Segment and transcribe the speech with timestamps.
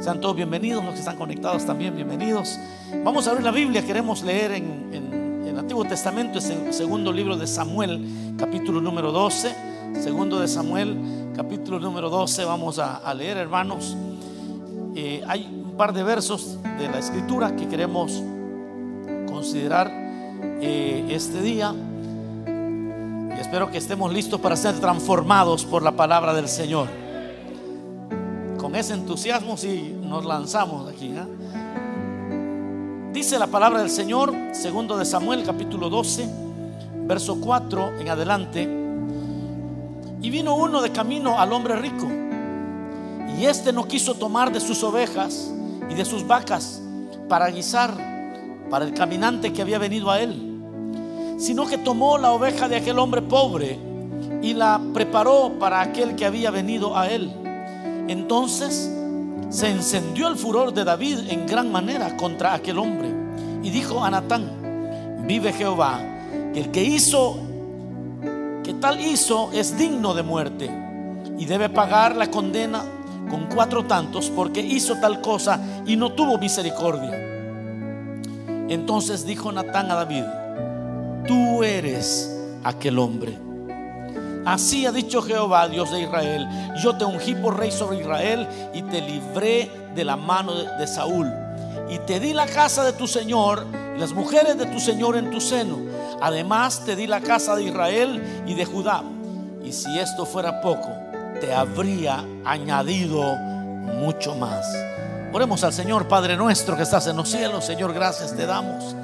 [0.00, 2.58] Sean todos bienvenidos, los que están conectados también, bienvenidos.
[3.04, 7.12] Vamos a abrir la Biblia, queremos leer en, en el Antiguo Testamento, es el segundo
[7.12, 9.54] libro de Samuel, capítulo número 12.
[10.00, 10.96] Segundo de Samuel,
[11.36, 13.94] capítulo número 12, vamos a, leer, hermanos.
[14.94, 18.22] Eh, hay un par de versos de la escritura que queremos
[19.28, 19.90] considerar
[20.62, 21.74] eh, este día.
[23.36, 26.99] Y espero que estemos listos para ser transformados por la palabra del Señor
[28.70, 31.08] con ese entusiasmo si nos lanzamos aquí.
[31.08, 31.24] ¿eh?
[33.12, 36.28] Dice la palabra del Señor, segundo de Samuel, capítulo 12,
[37.04, 38.62] verso 4 en adelante.
[40.22, 42.06] Y vino uno de camino al hombre rico,
[43.36, 45.52] y éste no quiso tomar de sus ovejas
[45.90, 46.80] y de sus vacas
[47.28, 47.90] para guisar
[48.70, 50.62] para el caminante que había venido a él,
[51.38, 53.80] sino que tomó la oveja de aquel hombre pobre
[54.42, 57.39] y la preparó para aquel que había venido a él.
[58.10, 58.90] Entonces
[59.50, 63.08] se encendió el furor de David en gran manera contra aquel hombre
[63.62, 66.00] y dijo a Natán, vive Jehová,
[66.52, 67.38] que el que hizo,
[68.64, 70.68] que tal hizo es digno de muerte
[71.38, 72.82] y debe pagar la condena
[73.30, 77.16] con cuatro tantos porque hizo tal cosa y no tuvo misericordia.
[78.68, 80.24] Entonces dijo Natán a David,
[81.28, 83.49] tú eres aquel hombre.
[84.44, 86.48] Así ha dicho Jehová, Dios de Israel,
[86.82, 91.30] yo te ungí por rey sobre Israel y te libré de la mano de, Saúl.
[91.90, 95.30] Y te di la casa de tu Señor y las mujeres de tu Señor en
[95.30, 95.78] tu seno.
[96.22, 99.02] Además te di la casa de Israel y de Judá.
[99.64, 100.88] Y si esto fuera poco,
[101.40, 104.66] te habría añadido mucho más.
[105.32, 107.64] Oremos al Señor Padre nuestro que estás en los cielos.
[107.64, 108.96] Señor, gracias te damos.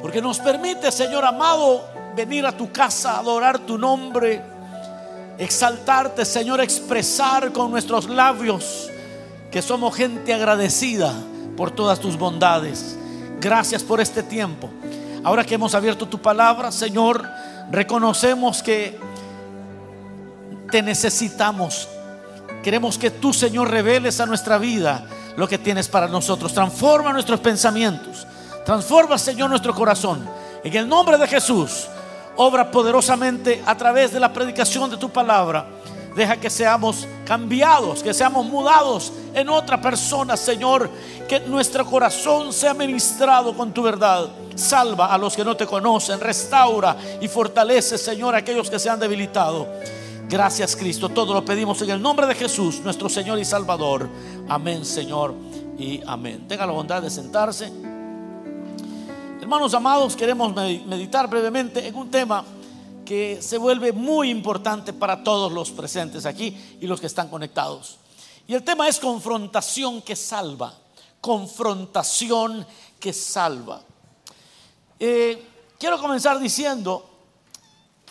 [0.00, 1.84] Porque nos permite, Señor amado,
[2.16, 4.42] venir a tu casa, adorar tu nombre,
[5.38, 8.88] exaltarte, Señor, expresar con nuestros labios
[9.50, 11.12] que somos gente agradecida
[11.56, 12.96] por todas tus bondades.
[13.38, 14.70] Gracias por este tiempo.
[15.22, 17.28] Ahora que hemos abierto tu palabra, Señor,
[17.70, 18.98] reconocemos que
[20.70, 21.86] te necesitamos.
[22.62, 26.54] Queremos que tú, Señor, reveles a nuestra vida lo que tienes para nosotros.
[26.54, 28.26] Transforma nuestros pensamientos.
[28.64, 30.26] Transforma, Señor, nuestro corazón.
[30.64, 31.88] En el nombre de Jesús
[32.36, 35.66] obra poderosamente a través de la predicación de tu palabra.
[36.16, 40.88] Deja que seamos cambiados, que seamos mudados en otra persona, Señor.
[41.28, 44.28] Que nuestro corazón sea ministrado con tu verdad.
[44.54, 48.88] Salva a los que no te conocen, restaura y fortalece, Señor, a aquellos que se
[48.88, 49.68] han debilitado.
[50.26, 51.10] Gracias, Cristo.
[51.10, 54.08] Todo lo pedimos en el nombre de Jesús, nuestro Señor y Salvador.
[54.48, 55.34] Amén, Señor,
[55.78, 56.48] y amén.
[56.48, 57.70] Tenga la bondad de sentarse.
[59.46, 62.44] Hermanos amados, queremos meditar brevemente en un tema
[63.04, 67.98] que se vuelve muy importante para todos los presentes aquí y los que están conectados.
[68.48, 70.74] Y el tema es confrontación que salva.
[71.20, 72.66] Confrontación
[72.98, 73.82] que salva.
[74.98, 75.40] Eh,
[75.78, 77.08] quiero comenzar diciendo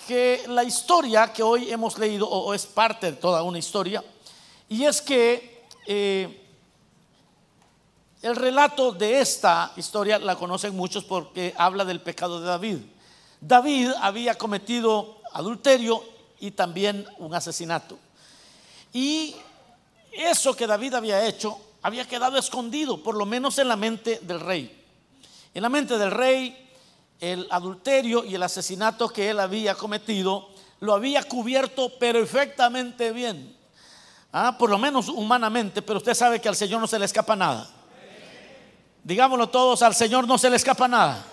[0.07, 4.01] que la historia que hoy hemos leído, o, es parte de toda una historia,
[4.69, 6.44] y es que eh,
[8.25, 12.77] el relato de esta historia la conocen muchos porque habla del pecado de David.
[13.39, 16.03] David había cometido adulterio
[16.39, 17.99] y también un asesinato.
[18.91, 19.35] Y
[20.11, 24.39] eso que David había hecho había quedado escondido, por lo menos en la mente del
[24.39, 24.75] rey.
[25.53, 26.67] En la mente del rey,
[27.19, 30.49] el adulterio y el asesinato que él había cometido
[30.79, 33.55] lo había cubierto perfectamente bien.
[34.33, 37.35] Ah, por lo menos humanamente, pero usted sabe que al Señor no se le escapa
[37.35, 37.74] nada.
[39.05, 41.23] Digámoslo todos, al Señor no se le escapa nada.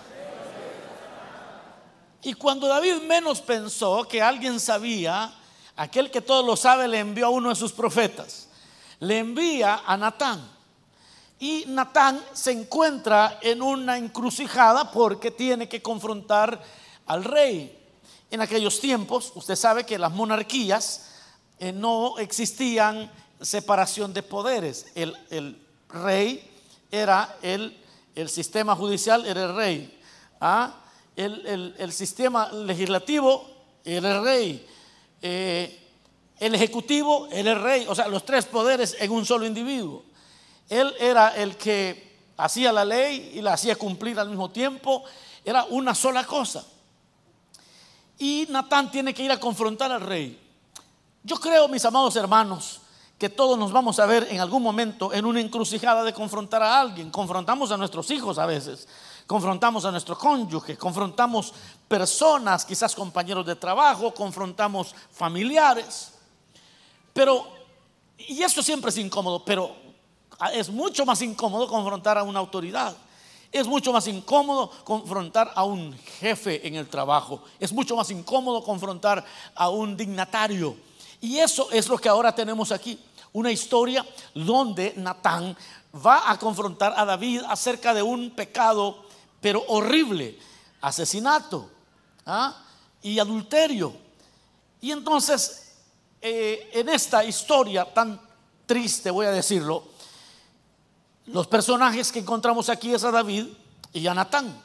[2.21, 5.33] Y cuando David menos pensó que alguien sabía,
[5.75, 8.47] aquel que todo lo sabe le envió a uno de sus profetas.
[8.99, 10.47] Le envía a Natán.
[11.39, 16.61] Y Natán se encuentra en una encrucijada porque tiene que confrontar
[17.07, 17.75] al rey.
[18.29, 21.09] En aquellos tiempos, usted sabe que las monarquías
[21.57, 23.11] eh, no existían
[23.41, 24.85] separación de poderes.
[24.93, 25.59] El, el
[25.89, 26.52] rey
[26.93, 27.75] era el,
[28.13, 29.99] el sistema judicial, era el rey.
[30.39, 30.75] ¿ah?
[31.15, 33.49] El, sistema legislativo
[33.83, 34.67] era el rey.
[35.19, 35.89] Eh,
[36.39, 37.85] el ejecutivo era el rey.
[37.89, 40.03] O sea, los tres poderes en un solo individuo.
[40.69, 45.03] Él era el que hacía la ley y la hacía cumplir al mismo tiempo.
[45.43, 46.63] Era una sola cosa.
[48.19, 50.39] Y Natán tiene que ir a confrontar al rey.
[51.23, 52.81] Yo creo, mis amados hermanos,
[53.23, 56.77] que todos nos vamos a ver en algún momento en una encrucijada de confrontar a
[56.77, 57.09] alguien.
[57.09, 58.85] Confrontamos a nuestros hijos a veces,
[59.25, 61.53] confrontamos a nuestro cónyuge, confrontamos
[61.87, 66.11] personas, quizás compañeros de trabajo, confrontamos familiares.
[67.13, 67.47] Pero,
[68.17, 69.73] y eso siempre es incómodo, pero
[70.53, 72.93] Es mucho más incómodo confrontar a una autoridad.
[73.53, 77.41] Es mucho más incómodo confrontar a un jefe en el trabajo.
[77.57, 79.23] Es mucho más incómodo confrontar
[79.55, 80.75] a un dignatario.
[81.21, 82.99] Y eso es lo que ahora tenemos aquí.
[83.33, 85.55] Una historia donde Natán
[85.93, 89.05] va a confrontar a David acerca de un pecado,
[89.41, 90.39] pero horrible,
[90.81, 91.69] asesinato
[92.25, 92.63] ¿ah?
[93.01, 93.93] y adulterio.
[94.81, 95.73] Y entonces,
[96.21, 98.19] eh, en esta historia tan
[98.65, 99.83] triste, voy a decirlo,
[101.27, 103.47] los personajes que encontramos aquí es a David
[103.93, 104.61] y a Natán.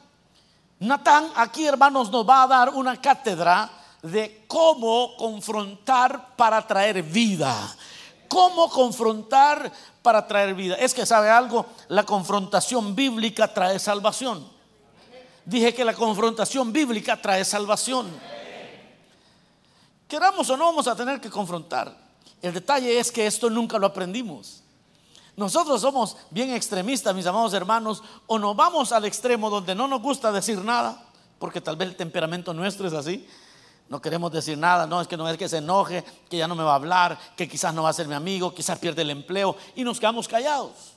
[0.80, 3.70] Natán aquí, hermanos, nos va a dar una cátedra
[4.02, 7.76] de cómo confrontar para traer vida.
[8.28, 9.72] Cómo confrontar
[10.02, 10.74] para traer vida.
[10.76, 14.46] Es que sabe algo, la confrontación bíblica trae salvación.
[15.44, 18.08] Dije que la confrontación bíblica trae salvación.
[20.06, 21.96] Queramos o no vamos a tener que confrontar.
[22.40, 24.62] El detalle es que esto nunca lo aprendimos.
[25.36, 30.02] Nosotros somos bien extremistas, mis amados hermanos, o nos vamos al extremo donde no nos
[30.02, 31.00] gusta decir nada,
[31.38, 33.26] porque tal vez el temperamento nuestro es así.
[33.88, 36.54] No queremos decir nada, no es que no es que se enoje, que ya no
[36.54, 39.10] me va a hablar, que quizás no va a ser mi amigo, quizás pierde el
[39.10, 40.94] empleo y nos quedamos callados.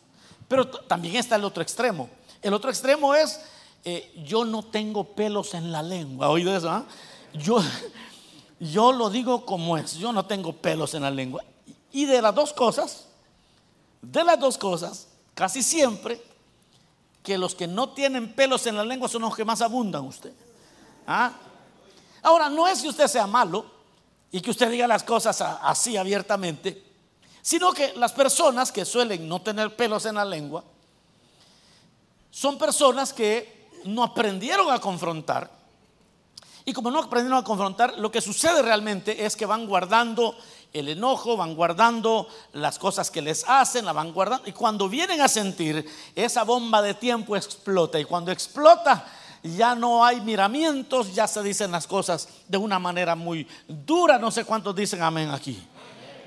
[0.48, 2.10] Pero también está el otro extremo.
[2.42, 3.40] El otro extremo es,
[3.86, 6.30] eh, yo no tengo pelos en la lengua.
[6.30, 6.70] ¿Oído eso?
[6.70, 6.84] Ah?
[7.34, 7.64] Yo,
[8.60, 11.44] yo lo digo como es, yo no tengo pelos en la lengua.
[11.94, 13.08] Y de las dos cosas,
[14.02, 16.22] de las dos cosas, casi siempre,
[17.24, 20.34] que los que no tienen pelos en la lengua son los que más abundan usted.
[21.08, 21.32] ¿Ah?
[22.23, 23.65] Ahora, no es que usted sea malo
[24.31, 26.83] y que usted diga las cosas así abiertamente,
[27.41, 30.63] sino que las personas que suelen no tener pelos en la lengua
[32.29, 35.50] son personas que no aprendieron a confrontar.
[36.63, 40.38] Y como no aprendieron a confrontar, lo que sucede realmente es que van guardando
[40.71, 44.47] el enojo, van guardando las cosas que les hacen, la van guardando.
[44.47, 45.85] Y cuando vienen a sentir,
[46.15, 48.00] esa bomba de tiempo explota.
[48.00, 49.06] Y cuando explota,
[49.44, 54.18] ya no hay miramientos, ya se dicen las cosas de una manera muy dura.
[54.18, 55.62] No sé cuántos dicen amén aquí.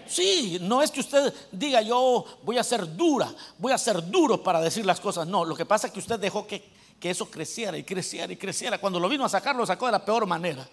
[0.06, 4.42] Sí, no es que usted diga yo voy a ser dura, voy a ser duro
[4.42, 5.26] para decir las cosas.
[5.26, 6.70] No, lo que pasa es que usted dejó que,
[7.00, 8.78] que eso creciera y creciera y creciera.
[8.78, 10.68] Cuando lo vino a sacar, lo sacó de la peor manera.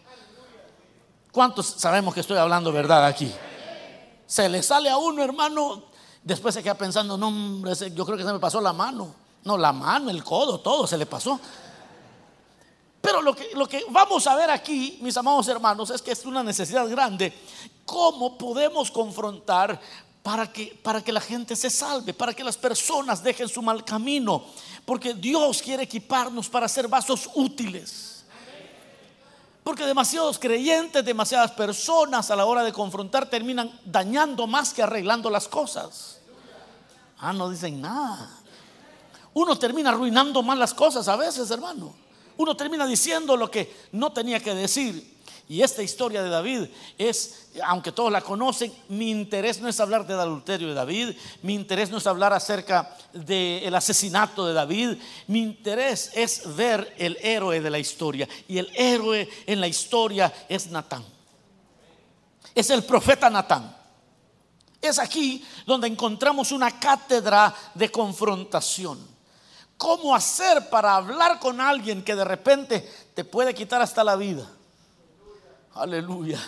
[1.31, 3.31] ¿Cuántos sabemos que estoy hablando verdad aquí?
[4.31, 5.83] se le sale a uno, hermano,
[6.23, 9.13] después se queda pensando, no, hombre, yo creo que se me pasó la mano.
[9.43, 11.37] No, la mano, el codo, todo se le pasó.
[13.01, 16.87] Pero lo que, vamos a ver aquí, mis amados hermanos, es que es una necesidad
[16.87, 17.33] grande.
[17.83, 19.79] ¿Cómo podemos confrontar
[20.21, 23.83] para que, para que la gente se salve, para que las personas dejen su mal
[23.83, 24.45] camino?
[24.85, 28.23] Porque Dios quiere equiparnos para ser vasos útiles.
[29.63, 35.29] Porque demasiados creyentes, demasiadas personas a la hora de confrontar terminan dañando más que arreglando
[35.29, 36.19] las cosas.
[37.17, 38.29] Ah, no dicen nada.
[39.33, 42.00] Uno termina arruinando más las cosas a veces, hermano.
[42.41, 45.19] Uno termina diciendo lo que no tenía que decir.
[45.47, 50.07] Y esta historia de David es, aunque todos la conocen, mi interés no es hablar
[50.07, 54.97] del adulterio de David, mi interés no es hablar acerca del asesinato de David,
[55.27, 58.27] mi interés es ver el héroe de la historia.
[58.47, 61.05] Y el héroe en la historia es Natán.
[62.55, 63.77] Es el profeta Natán.
[64.81, 69.10] Es aquí donde encontramos una cátedra de confrontación.
[69.81, 74.47] ¿Cómo hacer para hablar con alguien que de repente te puede quitar hasta la vida?
[75.73, 76.39] Aleluya.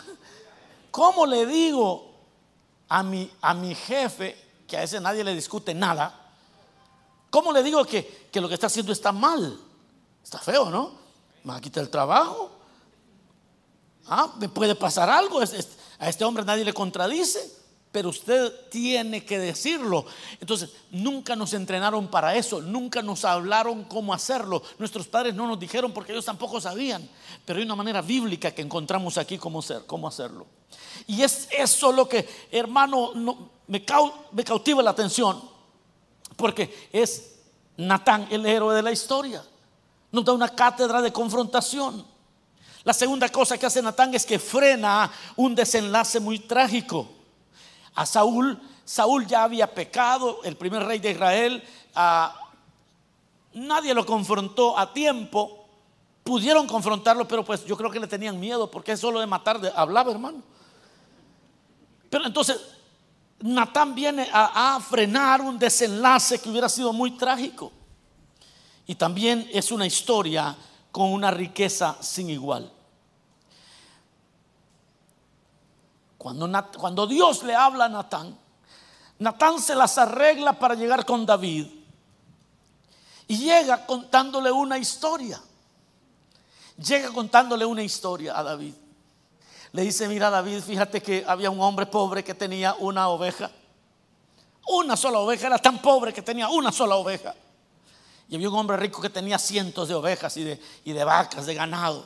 [0.92, 2.14] ¿Cómo le digo
[2.90, 4.38] a mi, a mi jefe,
[4.68, 6.14] que a ese nadie le discute nada,
[7.32, 9.60] cómo le digo que, lo que está haciendo está mal?
[10.24, 10.92] Está feo, ¿no?
[11.44, 12.52] Me va a quitar el trabajo.
[14.06, 15.40] Ah, me puede pasar algo.
[15.42, 17.63] A este hombre nadie le contradice
[17.94, 20.04] pero usted tiene que decirlo.
[20.42, 24.64] Entonces, nunca nos entrenaron para eso, nunca nos hablaron cómo hacerlo.
[24.80, 27.08] Nuestros padres no nos dijeron porque ellos tampoco sabían,
[27.46, 30.48] pero hay una manera bíblica que encontramos aquí cómo, cómo hacerlo.
[31.06, 33.12] Y es eso lo que, hermano,
[33.68, 33.86] me,
[34.32, 35.40] me cautiva la atención,
[36.36, 37.36] porque es
[37.78, 39.46] Natán el héroe de la historia.
[40.12, 42.04] Nos da una cátedra de confrontación.
[42.86, 47.22] La segunda cosa que hace Natán es que frena un desenlace muy trágico
[47.96, 48.60] a Saúl.
[48.86, 51.64] Saúl ya había pecado, el primer rey de Israel.
[53.54, 55.66] nadie lo confrontó a tiempo.
[56.24, 59.60] Pudieron confrontarlo, pero pues yo creo que le tenían miedo porque es solo de matar
[59.76, 60.42] hablaba, hermano.
[62.10, 62.60] Pero entonces
[63.40, 67.72] Natán viene a, a frenar un desenlace que hubiera sido muy trágico.
[68.86, 70.56] Y también es una historia
[70.92, 72.72] con una riqueza sin igual.
[76.24, 78.38] Cuando, Dios le habla a Natán,
[79.20, 81.68] Natán se las arregla para llegar con David
[83.28, 85.42] y llega contándole una historia.
[86.78, 88.74] Llega contándole una historia a David.
[89.74, 93.52] Le dice, mira David, fíjate que había un hombre pobre que tenía una oveja.
[94.68, 97.36] Una sola oveja, era tan pobre que tenía una sola oveja.
[98.30, 102.06] Y había un hombre rico que tenía cientos de ovejas y de, vacas, de ganado.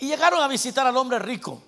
[0.00, 1.62] Y llegaron a visitar al hombre rico.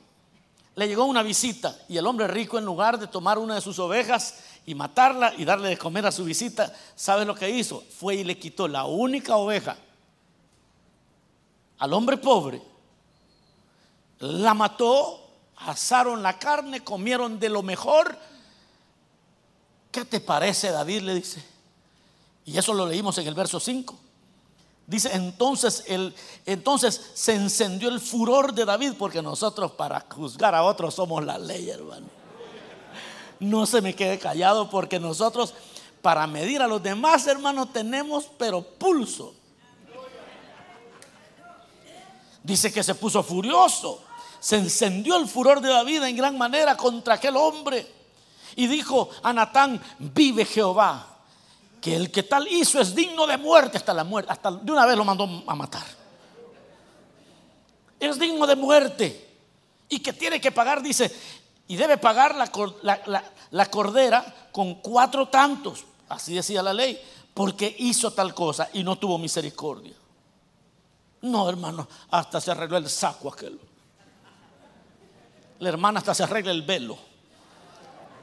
[0.78, 3.80] Le llegó una visita y el hombre rico en lugar de tomar una de sus
[3.80, 7.82] ovejas y matarla y darle de comer a su visita, ¿sabe lo que hizo?
[7.98, 9.76] Fue y le quitó la única oveja
[11.78, 12.62] al hombre pobre.
[14.20, 18.16] La mató, asaron la carne, comieron de lo mejor.
[19.90, 21.00] ¿Qué te parece, David?
[21.00, 21.44] Le dice.
[22.44, 23.98] Y eso lo leímos en el verso 5.
[24.88, 26.14] Dice, entonces, el,
[26.46, 31.36] entonces se encendió el furor de David, porque nosotros para juzgar a otros somos la
[31.36, 32.06] ley, hermano.
[33.38, 35.52] No se me quede callado, porque nosotros
[36.00, 39.34] para medir a los demás, hermanos, tenemos pero pulso.
[42.42, 44.02] Dice que se puso furioso,
[44.40, 47.86] se encendió el furor de David en gran manera contra aquel hombre.
[48.56, 51.17] Y dijo a Natán, vive Jehová
[51.80, 54.86] que el que tal hizo es digno de muerte hasta la muerte, hasta de una
[54.86, 55.86] vez lo mandó a matar.
[58.00, 59.28] Es digno de muerte
[59.88, 61.14] y que tiene que pagar, dice,
[61.66, 67.00] y debe pagar la, la cordera con cuatro tantos, así decía la ley,
[67.34, 69.94] porque hizo tal cosa y no tuvo misericordia.
[71.22, 73.58] No, hermano, hasta se arregló el saco aquel.
[75.58, 76.96] La hermana hasta se arregla el velo.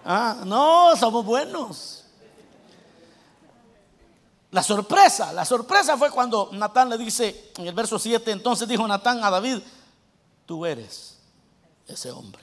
[0.06, 2.05] Ah, no, somos buenos.
[4.56, 8.88] La sorpresa, la sorpresa fue cuando Natán le dice en el verso 7, entonces dijo
[8.88, 9.60] Natán a David,
[10.46, 11.18] tú eres
[11.86, 12.42] ese hombre.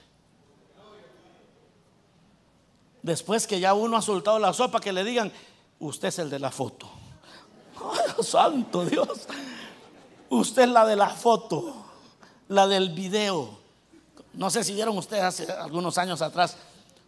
[3.00, 5.32] Después que ya uno ha soltado la sopa, que le digan,
[5.80, 6.86] usted es el de la foto.
[8.22, 9.26] santo Dios.
[10.28, 11.86] Usted es la de la foto,
[12.48, 13.58] la del video.
[14.34, 16.58] No sé si vieron ustedes hace algunos años atrás,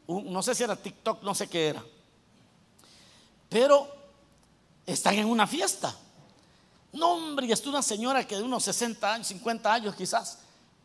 [0.09, 1.85] no sé si era TikTok, no sé qué era.
[3.51, 3.94] Pero
[4.87, 5.95] están en una fiesta.
[6.93, 10.39] No, hombre, y está una señora que de unos 60 años, 50 años quizás,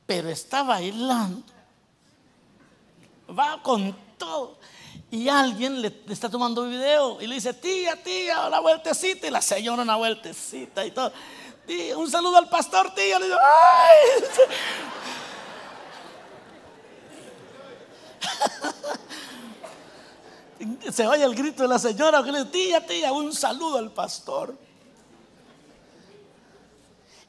[0.05, 1.43] pero está bailando.
[3.37, 4.57] Va con todo.
[5.11, 9.27] Y alguien le, está tomando video y le dice, tía, tía, una vueltecita.
[9.27, 11.11] Y la señora una vueltecita y todo.
[11.67, 13.19] Tía, un saludo al pastor, tía.
[13.19, 14.23] Le digo, ¡ay!
[20.91, 24.57] se oye el grito de la señora que tía, tía, un saludo al pastor.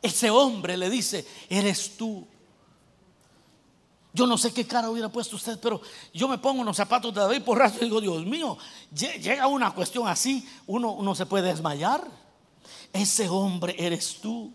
[0.03, 2.27] Ese hombre le dice, eres tú.
[4.13, 5.81] Yo no sé qué cara hubiera puesto usted, pero
[6.13, 8.59] yo me pongo en los zapatos de David por rato y digo, Dios mío,
[8.93, 12.05] llega una cuestión así, uno, uno se puede desmayar.
[12.93, 14.53] Ese hombre eres tú.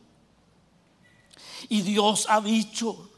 [1.69, 3.09] Y Dios ha dicho,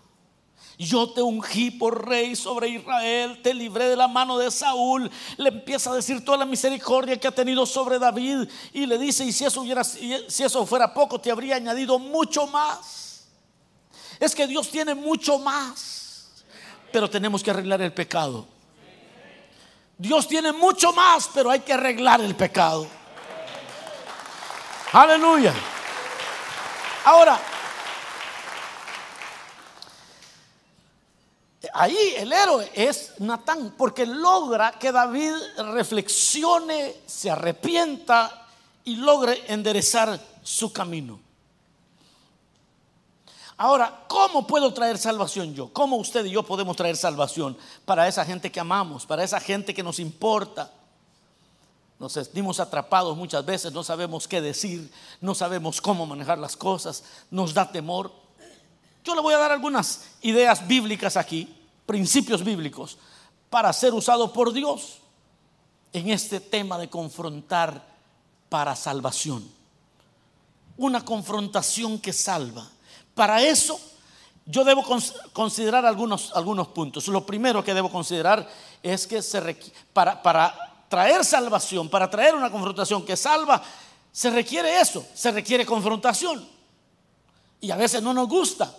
[0.85, 5.09] yo te ungí por rey sobre Israel, te libré de la mano de Saúl.
[5.37, 9.25] Le empieza a decir toda la misericordia que ha tenido sobre David y le dice,
[9.25, 9.83] y si eso, hubiera,
[10.65, 13.25] fuera poco, te habría añadido mucho más.
[14.19, 16.27] Es que Dios tiene mucho más,
[16.91, 18.47] pero tenemos que arreglar el pecado.
[19.97, 22.87] Dios tiene mucho más, pero hay que arreglar el pecado.
[24.93, 25.53] Aleluya.
[27.03, 27.39] Ahora,
[31.77, 35.33] ahí el héroe es Natán, porque logra que David
[35.73, 38.47] reflexione, se arrepienta
[38.83, 41.19] y logre enderezar su camino.
[43.57, 45.71] Ahora, ¿cómo puedo traer salvación yo?
[45.73, 49.73] ¿Cómo usted y yo podemos traer salvación para esa gente que amamos, para esa gente
[49.73, 50.71] que nos importa?
[51.99, 54.91] Nos sentimos atrapados muchas veces, no sabemos qué decir,
[55.21, 58.11] no sabemos cómo manejar las cosas, nos da temor.
[59.03, 61.56] Yo le voy a dar algunas ideas bíblicas aquí
[61.87, 62.99] principios bíblicos
[63.49, 64.99] para ser usado por Dios
[65.93, 67.83] en este tema de confrontar
[68.49, 69.49] para salvación.
[70.77, 72.69] Una confrontación que salva.
[73.15, 73.79] Para eso
[74.45, 74.85] yo debo
[75.33, 77.07] considerar algunos, algunos puntos.
[77.07, 78.47] Lo primero que debo considerar
[78.83, 79.57] es que se
[79.91, 83.63] para, para traer salvación, para traer una confrontación que salva,
[84.11, 86.47] se requiere eso, se requiere confrontación.
[87.59, 88.73] Y a veces no nos gusta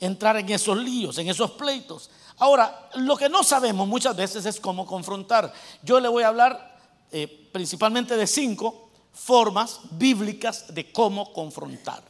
[0.00, 2.10] entrar en esos líos, en esos pleitos.
[2.38, 5.52] Ahora, lo que no sabemos muchas veces es cómo confrontar.
[5.82, 6.78] Yo le voy a hablar
[7.10, 12.02] eh, principalmente de cinco formas bíblicas de cómo confrontar.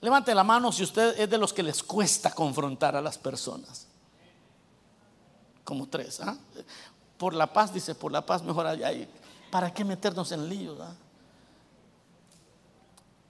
[0.00, 3.86] Levante la mano si usted es de los que les cuesta confrontar a las personas.
[5.64, 6.20] Como tres.
[6.20, 6.36] ¿ah?
[7.18, 8.90] por la paz, dice, por la paz mejor allá.
[9.50, 10.78] ¿Para qué meternos en líos?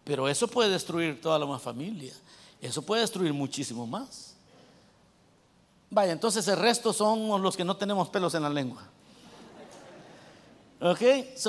[0.04, 2.14] Pero eso puede destruir toda la familia.
[2.60, 4.25] Eso puede destruir muchísimo más.
[5.90, 8.82] Vaya, entonces el resto son los que no tenemos pelos en la lengua.
[10.80, 11.00] ¿Ok?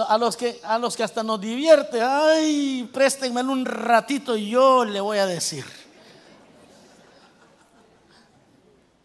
[0.08, 4.86] a, los que, a los que hasta nos divierte, ay, préstenme un ratito y yo
[4.86, 5.66] le voy a decir.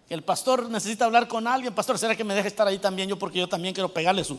[0.08, 1.74] El pastor necesita hablar con alguien.
[1.74, 3.18] Pastor, ¿será que me deje estar ahí también yo?
[3.18, 4.38] Porque yo también quiero pegarle su.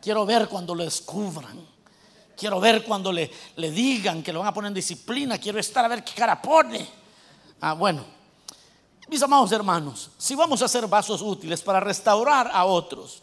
[0.00, 1.60] Quiero ver cuando lo descubran.
[2.36, 5.38] Quiero ver cuando le, le digan que lo van a poner en disciplina.
[5.38, 6.88] Quiero estar a ver qué cara pone.
[7.60, 8.17] Ah, bueno.
[9.08, 13.22] Mis amados hermanos, si vamos a hacer vasos útiles para restaurar a otros,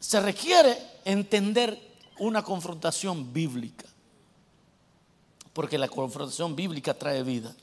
[0.00, 3.86] se requiere entender una confrontación bíblica.
[5.52, 7.54] Porque la confrontación bíblica trae vida.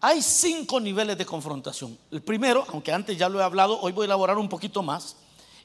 [0.00, 1.98] Hay cinco niveles de confrontación.
[2.10, 5.16] El primero, aunque antes ya lo he hablado, hoy voy a elaborar un poquito más,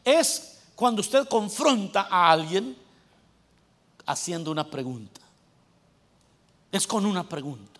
[0.04, 2.78] es cuando usted confronta a alguien
[4.06, 5.22] haciendo una pregunta.
[6.72, 7.79] Es con una pregunta.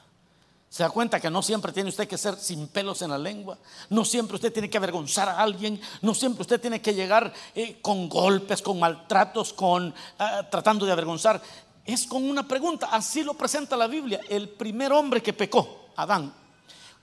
[0.70, 3.58] Se da cuenta que no siempre tiene usted que ser sin pelos en la lengua,
[3.90, 7.80] no siempre usted tiene que avergonzar a alguien, no siempre usted tiene que llegar eh,
[7.82, 11.42] con golpes, con maltratos, con ah, tratando de avergonzar.
[11.86, 14.22] Es con una pregunta, así lo presenta la Biblia.
[14.30, 16.32] El primer hombre que pecó, Adán,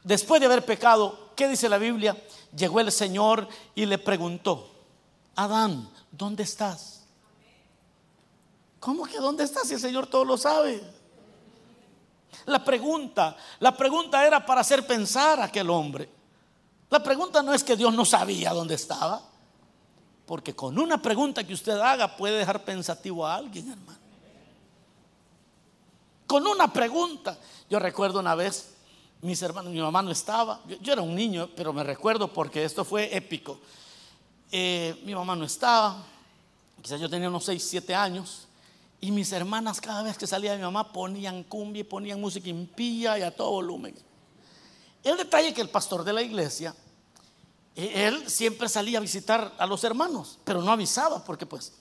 [0.05, 2.17] después de haber pecado, ¿qué dice la Biblia?
[2.57, 4.71] Llegó el Señor y le preguntó,
[5.35, 7.03] Adán, ¿dónde estás?
[8.79, 10.96] ¿Cómo que dónde estás si el Señor todo lo sabe?
[12.47, 16.09] La pregunta, la pregunta era para hacer pensar a aquel hombre.
[16.91, 19.21] La pregunta no es que Dios no sabía dónde estaba,
[20.27, 23.99] porque con una pregunta que usted haga puede dejar pensativo a alguien, hermano.
[26.27, 27.39] Con una pregunta.
[27.69, 28.77] Yo recuerdo una vez
[29.23, 32.85] mis hermanos, mi mamá no estaba, yo, era un niño, pero me recuerdo porque esto
[32.85, 33.59] fue épico.
[34.53, 36.05] Eh, mi mamá no estaba,
[36.81, 38.47] quizás yo tenía unos 6, 7 años,
[39.01, 43.19] y mis hermanas cada vez que salía de mi mamá ponían cumbia, ponían música impía
[43.19, 43.95] y a todo volumen.
[45.05, 46.75] El detalle que el pastor de la iglesia,
[47.75, 51.73] e, él siempre salía a visitar a los hermanos, pero no avisaba porque pues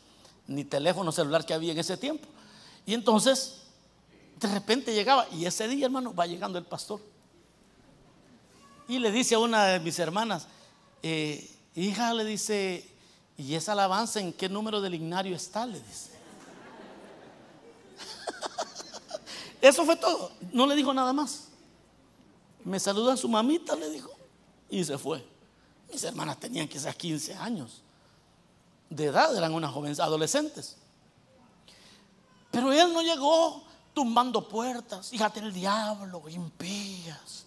[0.47, 2.27] ni teléfono celular que había en ese tiempo.
[2.85, 3.61] Y entonces,
[4.39, 7.01] de repente llegaba, y ese día, hermano, va llegando el pastor.
[8.87, 10.47] Y le dice a una de mis hermanas,
[11.01, 12.87] eh, hija, le dice,
[13.37, 15.65] ¿y esa alabanza en qué número del ignario está?
[15.65, 16.14] Le dice.
[19.65, 20.31] Eso fue todo.
[20.51, 21.47] No le dijo nada más.
[22.63, 24.11] Me saluda a su mamita, le dijo.
[24.69, 25.25] Y se fue.
[25.91, 27.81] Mis hermanas tenían quizás 15 años
[28.91, 30.77] de edad, eran unas jóvenes adolescentes.
[32.51, 33.63] Pero él no llegó
[33.95, 37.45] tumbando puertas, híjate el diablo, impías.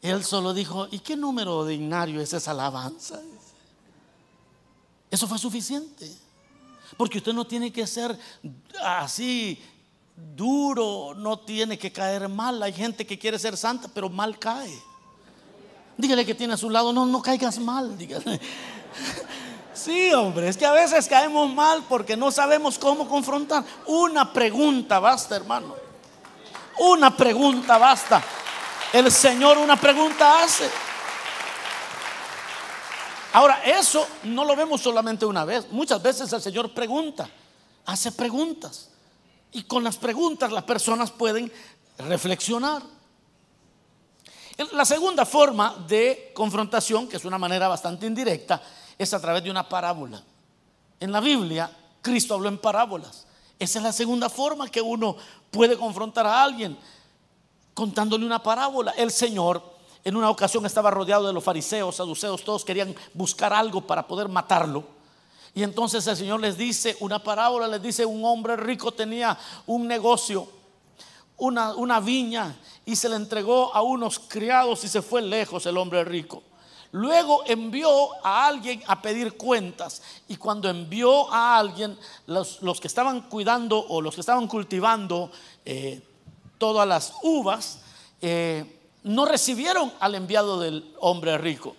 [0.00, 3.20] Él solo dijo, ¿y qué número de ignario es esa alabanza?
[5.08, 6.12] Eso fue suficiente.
[6.96, 8.18] Porque usted no tiene que ser
[8.82, 9.62] así
[10.16, 12.62] duro, no tiene que caer mal.
[12.62, 14.76] Hay gente que quiere ser santa, pero mal cae.
[15.96, 17.96] Dígale que tiene a su lado, no, no caigas mal.
[17.96, 18.40] Dígale.
[19.74, 23.64] Sí, hombre, es que a veces caemos mal porque no sabemos cómo confrontar.
[23.86, 25.74] Una pregunta basta, hermano.
[26.78, 28.22] Una pregunta basta
[28.92, 30.70] el Señor una pregunta hace.
[33.32, 35.66] Ahora, eso no lo vemos solamente una vez.
[35.70, 37.28] Muchas veces el Señor pregunta,
[37.86, 38.90] hace preguntas.
[39.52, 41.52] Y con las preguntas las personas pueden
[41.98, 42.82] reflexionar.
[44.72, 48.62] La segunda forma de confrontación, que es una manera bastante indirecta,
[48.98, 50.22] es a través de una parábola.
[51.00, 53.26] En la Biblia, Cristo habló en parábolas.
[53.58, 55.16] Esa es la segunda forma que uno
[55.50, 56.76] puede confrontar a alguien
[57.74, 58.92] contándole una parábola.
[58.92, 59.72] El Señor
[60.04, 64.28] en una ocasión estaba rodeado de los fariseos, saduceos, todos querían buscar algo para poder
[64.28, 64.84] matarlo.
[65.54, 69.86] Y entonces el Señor les dice una parábola, les dice un hombre rico tenía un
[69.86, 70.48] negocio,
[71.36, 75.76] una, una viña, y se le entregó a unos criados y se fue lejos el
[75.76, 76.42] hombre rico.
[76.92, 77.90] Luego envió
[78.24, 80.02] a alguien a pedir cuentas.
[80.28, 85.30] Y cuando envió a alguien, los, que estaban cuidando o los que estaban cultivando
[85.64, 86.02] eh,
[86.58, 87.80] todas las uvas,
[88.20, 91.74] eh, no recibieron al enviado del hombre rico,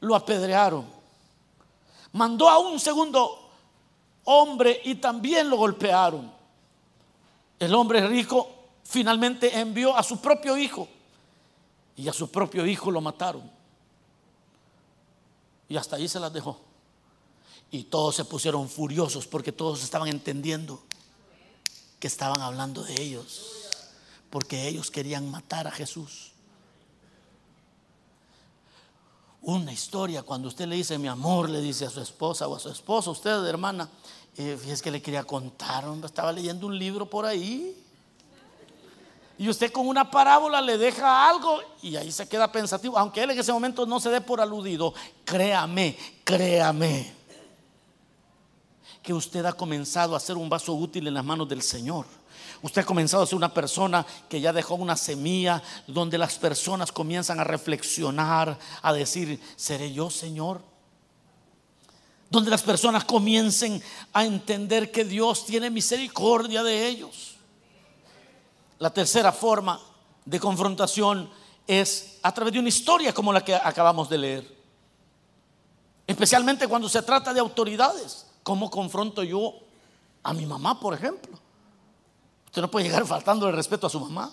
[0.00, 0.99] lo apedrearon.
[2.12, 3.50] Mandó a un segundo
[4.24, 6.30] hombre y también lo golpearon.
[7.58, 8.48] El hombre rico
[8.84, 10.88] finalmente envió a su propio hijo
[11.96, 13.50] y a su propio hijo lo mataron.
[15.68, 16.58] Y hasta ahí se las dejó.
[17.70, 20.82] Y todos se pusieron furiosos porque todos estaban entendiendo
[22.00, 23.60] que estaban hablando de ellos
[24.30, 26.29] porque ellos querían matar a Jesús.
[29.42, 32.58] Una historia cuando usted le dice mi amor, le dice a su esposa o a
[32.58, 33.88] su esposo, usted hermana,
[34.36, 37.76] eh, fíjese que le quería contar, estaba leyendo un libro por ahí.
[39.38, 42.98] Y usted con una parábola le deja algo y ahí se queda pensativo.
[42.98, 44.92] Aunque él en ese momento no se dé por aludido,
[45.24, 47.14] créame, créame,
[49.02, 52.04] que usted ha comenzado a ser un vaso útil en las manos del Señor.
[52.62, 56.92] Usted ha comenzado a ser una persona que ya dejó una semilla donde las personas
[56.92, 60.60] comienzan a reflexionar, a decir, ¿seré yo, Señor?
[62.28, 67.36] Donde las personas comiencen a entender que Dios tiene misericordia de ellos.
[68.78, 69.80] La tercera forma
[70.26, 71.30] de confrontación
[71.66, 74.60] es a través de una historia como la que acabamos de leer.
[76.06, 78.26] Especialmente cuando se trata de autoridades.
[78.42, 79.54] ¿Cómo confronto yo
[80.22, 81.39] a mi mamá, por ejemplo?
[82.50, 84.32] Usted no puede llegar faltando el respeto a su mamá.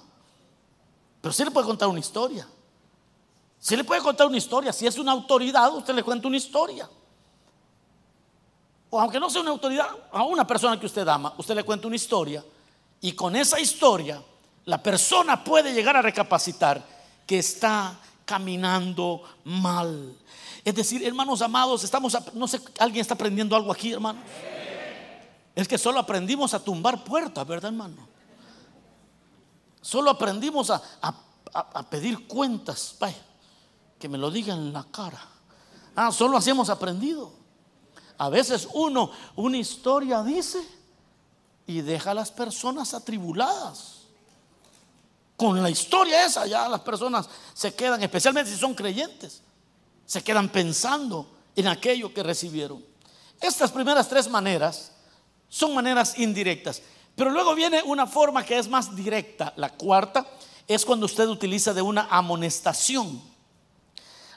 [1.21, 2.47] Pero sí le puede contar una historia.
[3.60, 4.73] Si le puede contar una historia.
[4.73, 6.89] Si es una autoridad, usted le cuenta una historia.
[8.89, 11.86] O aunque no sea una autoridad, a una persona que usted ama, usted le cuenta
[11.86, 12.43] una historia.
[13.01, 14.19] Y con esa historia,
[14.65, 16.84] la persona puede llegar a recapacitar
[17.27, 20.17] que está caminando mal.
[20.65, 24.23] Es decir, hermanos amados, estamos, no sé, alguien está aprendiendo algo aquí, hermanos.
[25.58, 28.08] Es que solo aprendimos a tumbar puertas, ¿verdad, hermano?
[29.82, 30.84] Solo aprendimos a,
[31.89, 32.96] pedir cuentas.
[33.00, 33.17] Vaya,
[33.98, 35.20] que me lo digan en la cara.
[35.96, 37.32] Ah, solo así hemos aprendido.
[38.20, 40.63] A veces uno una historia dice
[41.65, 44.02] y deja a las personas atribuladas.
[45.36, 49.41] Con la historia esa ya las personas se quedan, especialmente si son creyentes,
[50.06, 52.86] se quedan pensando en aquello que recibieron.
[53.41, 54.91] Estas primeras tres maneras
[55.50, 56.82] son maneras indirectas.
[57.16, 59.54] Pero luego viene una forma que es más directa.
[59.56, 60.26] La cuarta
[60.68, 63.22] es cuando usted utiliza de una amonestación.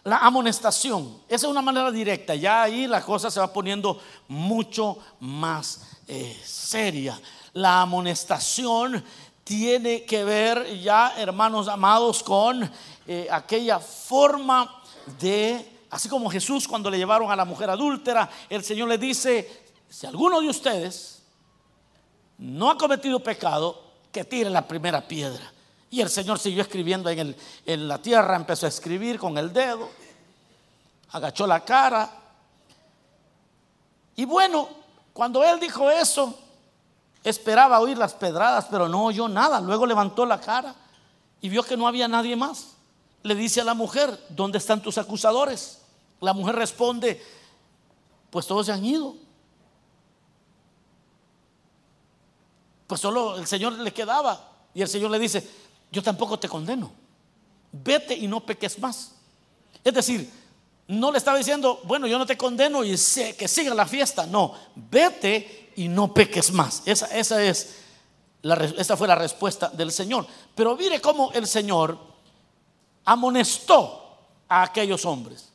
[0.02, 2.34] La amonestación, esa es una manera directa.
[2.34, 7.20] Ya ahí la cosa se va poniendo mucho más eh, seria.
[7.52, 9.04] La amonestación
[9.44, 12.70] tiene que ver ya, hermanos amados, con
[13.06, 14.82] eh, aquella forma
[15.20, 19.69] de, así como Jesús cuando le llevaron a la mujer adúltera, el Señor le dice,
[19.90, 21.22] si alguno de ustedes
[22.38, 25.52] no ha cometido pecado, que tire la primera piedra.
[25.90, 29.90] Y el Señor siguió escribiendo en, en la tierra, empezó a escribir con el dedo,
[31.10, 32.10] agachó la cara.
[34.14, 34.68] Y bueno,
[35.12, 36.38] cuando él dijo eso,
[37.24, 39.60] esperaba oír las pedradas, pero no oyó nada.
[39.60, 40.74] Luego levantó la cara
[41.40, 42.74] y vio que no había nadie más.
[43.22, 45.80] Le dice a la mujer, ¿dónde están tus acusadores?
[46.20, 47.22] La mujer responde,
[48.30, 49.14] pues todos se han ido.
[52.90, 54.48] Pues solo el Señor le quedaba.
[54.74, 55.48] Y el Señor le dice,
[55.92, 56.90] yo tampoco te condeno.
[57.70, 59.12] Vete y no peques más.
[59.84, 60.28] Es decir,
[60.88, 64.26] no le estaba diciendo, bueno, yo no te condeno y sé que siga la fiesta.
[64.26, 66.82] No, vete y no peques más.
[66.84, 67.76] Esa, esa es
[68.42, 70.26] la, esa fue la respuesta del Señor.
[70.56, 71.96] Pero mire cómo el Señor
[73.04, 75.48] amonestó a aquellos hombres.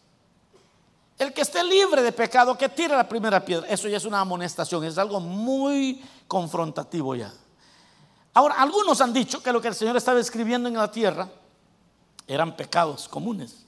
[1.18, 3.68] El que esté libre de pecado, que tire la primera piedra.
[3.70, 7.32] Eso ya es una amonestación, es algo muy confrontativo ya.
[8.34, 11.30] Ahora, algunos han dicho que lo que el Señor estaba escribiendo en la tierra
[12.28, 13.66] eran pecados comunes.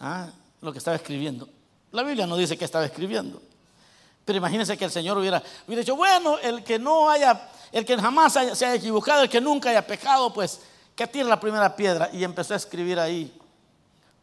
[0.00, 0.30] Ah,
[0.62, 1.46] lo que estaba escribiendo.
[1.92, 3.42] La Biblia no dice que estaba escribiendo.
[4.24, 8.32] Pero imagínense que el Señor hubiera, dicho, bueno, el que no haya, el que jamás
[8.32, 10.60] se haya equivocado, el que nunca haya pecado, pues
[10.96, 12.08] que tire la primera piedra.
[12.14, 13.36] Y empezó a escribir ahí,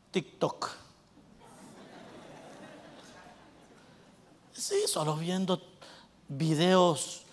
[0.09, 0.80] TikTok.
[4.61, 5.59] Sí, solo viendo
[6.27, 7.23] videos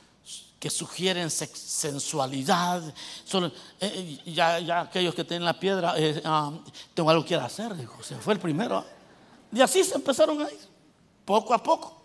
[0.59, 2.83] que sugieren sensualidad.
[3.23, 6.51] Solo, eh, eh, ya, aquellos que tienen la piedra, eh, ah,
[6.95, 8.03] tengo algo que hacer, dijo.
[8.03, 8.83] Se fue el primero.
[9.53, 10.59] Y así se empezaron a ir,
[11.27, 12.01] poco a poco.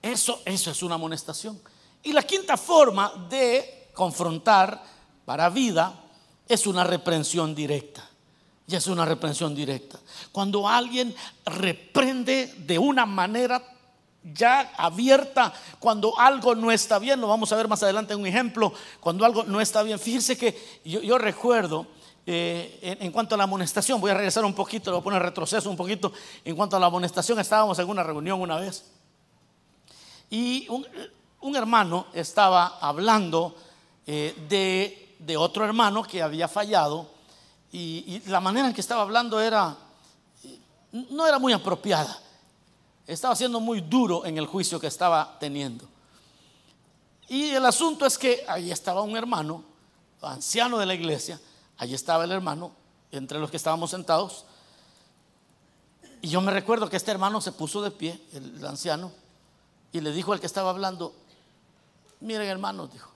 [0.00, 1.60] Eso, eso es una amonestación.
[2.04, 4.80] Y la quinta forma de confrontar
[5.24, 6.00] para vida
[6.46, 8.08] es una reprensión directa.
[8.66, 9.98] Ya es una reprensión directa.
[10.32, 13.62] Cuando alguien reprende de una manera
[14.34, 18.26] ya abierta, cuando algo no está bien, lo vamos a ver más adelante en un
[18.26, 19.98] ejemplo, cuando algo no está bien.
[19.98, 21.86] Fíjense que yo, recuerdo
[22.26, 25.22] eh, en, cuanto a la amonestación, voy a regresar un poquito, lo voy a poner
[25.22, 26.12] retroceso un poquito,
[26.44, 28.84] en cuanto a la amonestación, estábamos en una reunión una vez
[30.30, 33.54] y un, hermano estaba hablando
[34.06, 34.34] eh,
[35.18, 37.15] de otro hermano que había fallado
[37.78, 39.76] y, la manera en que estaba hablando era,
[40.92, 42.18] no era muy apropiada.
[43.06, 45.84] Estaba siendo muy duro en el juicio que estaba teniendo.
[47.28, 49.62] Y el asunto es que ahí estaba un hermano,
[50.22, 51.38] anciano de la iglesia,
[51.78, 52.72] Allí estaba el hermano,
[53.12, 54.46] entre los que estábamos sentados.
[56.22, 59.12] Y yo me recuerdo que este hermano se puso de pie, el anciano,
[59.92, 61.14] y le dijo al que estaba hablando,
[62.20, 63.10] miren hermanos, dijo,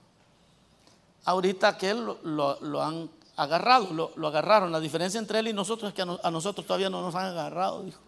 [1.24, 3.10] ahorita que él lo, han
[3.42, 4.70] agarrado, lo, agarraron.
[4.70, 7.82] La diferencia entre él y nosotros es que a, nosotros todavía no nos han agarrado,
[7.82, 8.00] dijo.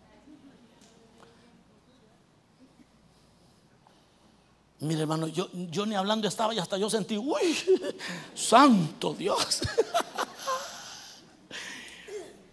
[4.80, 7.56] Mire, hermano, yo, ni hablando estaba y hasta yo sentí, uy,
[8.34, 9.62] santo Dios.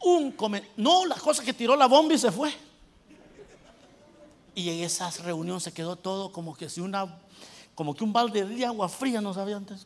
[0.01, 0.33] Un
[0.77, 2.53] no, la cosa que tiró la bomba y se fue.
[4.55, 7.19] Y en esa reunión se quedó todo como que si una,
[7.75, 9.85] como que un balde de agua fría no sabía antes.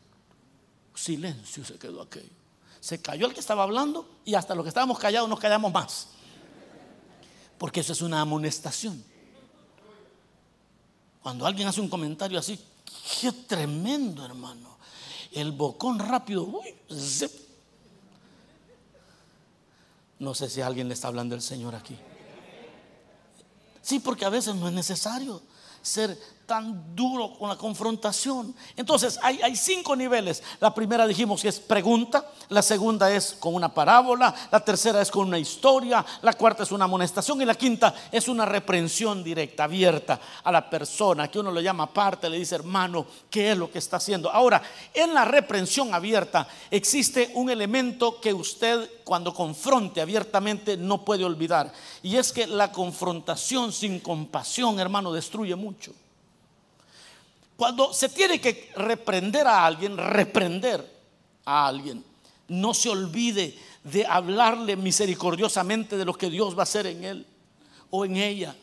[0.94, 2.43] Silencio se quedó aquello.
[2.84, 6.08] Se cayó el que estaba hablando y hasta los que estábamos callados nos callamos más.
[7.56, 9.02] Porque eso es una amonestación.
[11.22, 12.62] Cuando alguien hace un comentario así,
[13.22, 14.76] qué tremendo, hermano.
[15.32, 16.74] El bocón rápido, uy,
[20.18, 21.96] No sé si alguien le está hablando el Señor aquí.
[23.80, 25.40] Sí, porque a veces no es necesario
[25.80, 28.54] ser tan duro con la confrontación.
[28.76, 30.42] Entonces, hay, cinco niveles.
[30.60, 35.10] La primera dijimos que es pregunta, la segunda es con una parábola, la tercera es
[35.10, 39.64] con una historia, la cuarta es una amonestación y la quinta es una reprensión directa,
[39.64, 43.70] abierta a la persona, que uno lo llama aparte, le dice, hermano, ¿qué es lo
[43.70, 44.30] que está haciendo?
[44.30, 51.24] Ahora, en la reprensión abierta existe un elemento que usted cuando confronte abiertamente no puede
[51.24, 55.92] olvidar, y es que la confrontación sin compasión, hermano, destruye mucho.
[57.56, 60.92] Cuando se tiene que reprender a alguien, reprender
[61.44, 62.04] a alguien,
[62.48, 67.26] no se olvide de hablarle misericordiosamente de lo que Dios va a hacer en él
[67.90, 68.56] o en ella.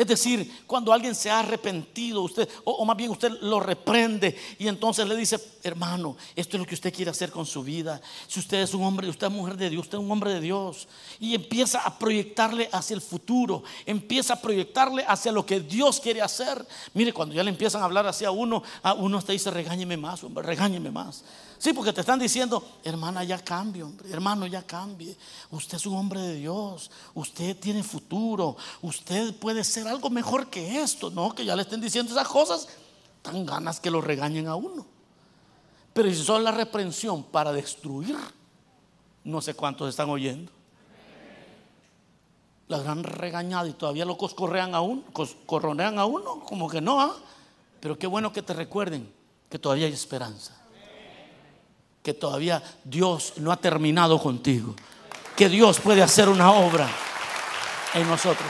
[0.00, 4.66] Es decir, cuando alguien se ha arrepentido, usted, o, más bien usted lo reprende y
[4.66, 8.00] entonces le dice, hermano, esto es lo que usted quiere hacer con su vida.
[8.26, 10.40] Si usted es un hombre, usted es mujer de Dios, usted es un hombre de
[10.40, 10.88] Dios.
[11.18, 16.22] Y empieza a proyectarle hacia el futuro, empieza a proyectarle hacia lo que Dios quiere
[16.22, 16.66] hacer.
[16.94, 20.24] Mire, cuando ya le empiezan a hablar hacia uno, a uno hasta dice, regáñeme más,
[20.24, 21.24] hombre, regáñeme más.
[21.60, 25.14] Sí, porque te están diciendo, hermana, ya cambie, hombre, hermano, ya cambie.
[25.50, 30.80] Usted es un hombre de Dios, usted tiene futuro, usted puede ser algo mejor que
[30.80, 31.10] esto.
[31.10, 32.66] No, que ya le estén diciendo esas cosas,
[33.20, 34.86] tan ganas que lo regañen a uno.
[35.92, 38.16] Pero si son la reprensión para destruir,
[39.24, 40.50] no sé cuántos están oyendo.
[42.68, 45.04] La gran regañada y todavía lo coscorrean a uno,
[45.44, 47.14] corronean a uno, como que no, ¿ah?
[47.80, 49.12] pero qué bueno que te recuerden
[49.50, 50.59] que todavía hay esperanza
[52.02, 54.74] que todavía Dios no ha terminado contigo.
[55.36, 56.88] Que Dios puede hacer una obra
[57.94, 58.48] en nosotros.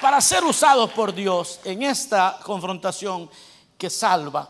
[0.00, 3.30] Para ser usados por Dios en esta confrontación
[3.78, 4.48] que salva,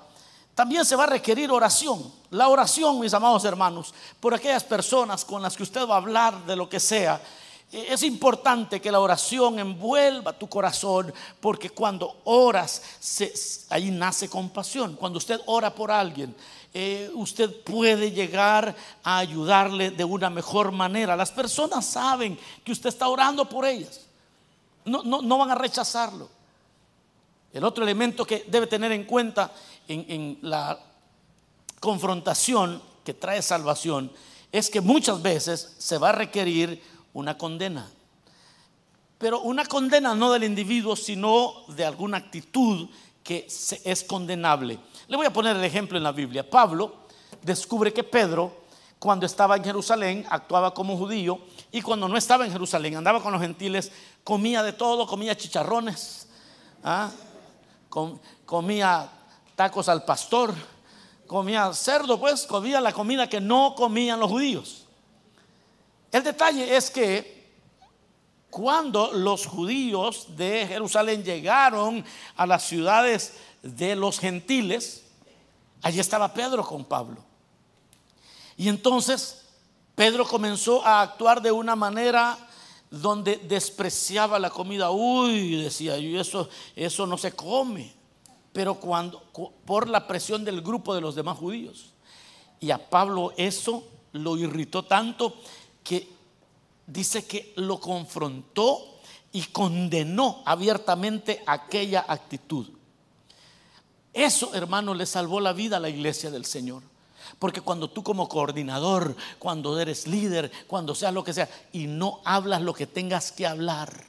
[0.55, 2.13] también se va a requerir oración.
[2.31, 6.45] La oración, mis amados hermanos, por aquellas personas con las que usted va a hablar
[6.45, 7.21] de lo que sea,
[7.73, 12.83] es importante que la oración envuelva tu corazón porque cuando oras,
[13.69, 14.95] ahí nace compasión.
[14.95, 16.37] Cuando usted ora por alguien,
[16.73, 21.17] eh, usted puede llegar a ayudarle de una mejor manera.
[21.17, 24.03] Las personas saben que usted está orando por ellas.
[24.85, 26.29] No, no, van a rechazarlo.
[27.53, 29.53] El otro elemento que debe tener en cuenta
[29.89, 30.79] en, en la
[31.81, 34.13] confrontación que trae salvación
[34.53, 36.81] es que muchas veces se va a requerir
[37.15, 37.91] una condena.
[39.19, 42.89] Pero una condena no del individuo, sino de alguna actitud
[43.23, 44.79] que es condenable.
[45.09, 46.49] Le voy a poner el ejemplo en la Biblia.
[46.49, 47.07] Pablo
[47.43, 48.65] descubre que Pedro,
[48.99, 51.41] cuando estaba en Jerusalén, actuaba como judío
[51.73, 53.91] y cuando no estaba en Jerusalén, andaba con los gentiles,
[54.23, 56.29] comía de todo, comía chicharrones,
[56.83, 57.11] ¿ah?
[58.45, 59.09] comía
[59.55, 60.53] tacos al pastor,
[61.27, 64.84] comía cerdo, pues comía la comida que no comían los judíos.
[66.15, 67.45] El detalle es que
[68.49, 72.05] cuando los judíos de Jerusalén llegaron
[72.37, 73.33] a las ciudades
[73.65, 75.03] de los gentiles,
[75.83, 77.17] allí estaba Pedro con Pablo.
[78.57, 79.45] Y entonces
[79.97, 82.39] Pedro comenzó a actuar de una manera
[82.93, 84.93] donde despreciaba la comida.
[84.93, 87.93] Uy, decía yo, eso, eso no se come.
[88.53, 89.21] Pero cuando,
[89.65, 91.93] por la presión del grupo de los demás judíos.
[92.61, 95.35] Y a Pablo eso lo irritó tanto
[95.85, 96.09] que
[96.87, 98.99] dice que lo confrontó
[99.33, 102.69] y condenó abiertamente aquella actitud.
[104.13, 106.83] Eso, hermano, le salvó la vida a la iglesia del Señor.
[107.39, 112.21] Porque cuando tú como coordinador, cuando eres líder, cuando seas lo que sea, y no
[112.25, 114.05] hablas lo que tengas que hablar,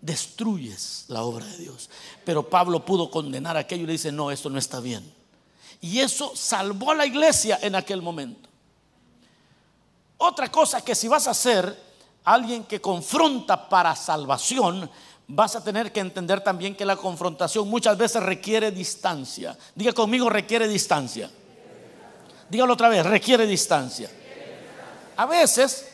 [0.00, 1.88] destruyes la obra de Dios.
[2.24, 5.14] Pero Pablo pudo condenar aquello y le dice, no, esto no está bien.
[5.80, 8.45] Y eso salvó a la iglesia en aquel momento.
[10.18, 11.84] Otra cosa que si vas a ser
[12.24, 14.90] alguien que confronta para salvación,
[15.28, 19.56] vas a tener que entender también que la confrontación muchas veces requiere distancia.
[19.74, 21.30] Diga conmigo, requiere distancia.
[22.48, 24.10] Dígalo otra vez, requiere distancia.
[25.16, 25.88] A veces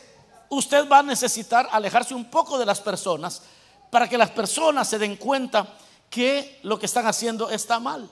[0.49, 3.41] usted va a necesitar alejarse un poco de las personas
[3.89, 5.67] para que las personas se den cuenta
[6.09, 8.09] que lo que están haciendo está mal.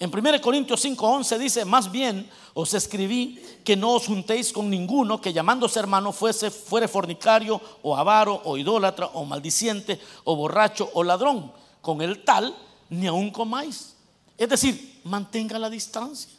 [0.00, 5.20] En 1 Corintios 5:11 dice, más bien os escribí que no os juntéis con ninguno
[5.20, 11.04] que llamándose hermano fuese, fuere fornicario o avaro o idólatra o maldiciente o borracho o
[11.04, 11.52] ladrón.
[11.82, 12.56] Con el tal
[12.88, 13.94] ni aun comáis.
[14.38, 16.32] Es decir, mantenga la distancia.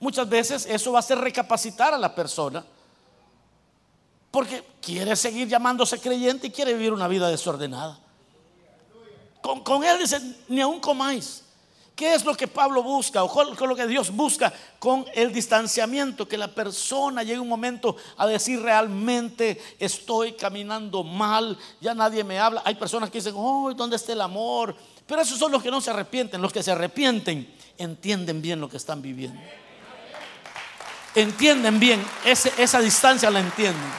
[0.00, 2.64] Muchas veces eso va a hacer recapacitar a la persona
[4.30, 8.00] porque quiere seguir llamándose creyente y quiere vivir una vida desordenada.
[9.42, 11.41] Con, con él dice, ni aun comáis.
[12.02, 15.32] ¿Qué es lo que Pablo busca o qué es lo que Dios busca con el
[15.32, 16.26] distanciamiento?
[16.26, 22.40] Que la persona llegue un momento a decir realmente estoy caminando mal, ya nadie me
[22.40, 22.60] habla.
[22.64, 24.74] Hay personas que dicen, oh, ¿dónde está el amor?
[25.06, 26.42] Pero esos son los que no se arrepienten.
[26.42, 29.40] Los que se arrepienten entienden bien lo que están viviendo.
[31.14, 33.92] Entienden bien, esa distancia la entienden.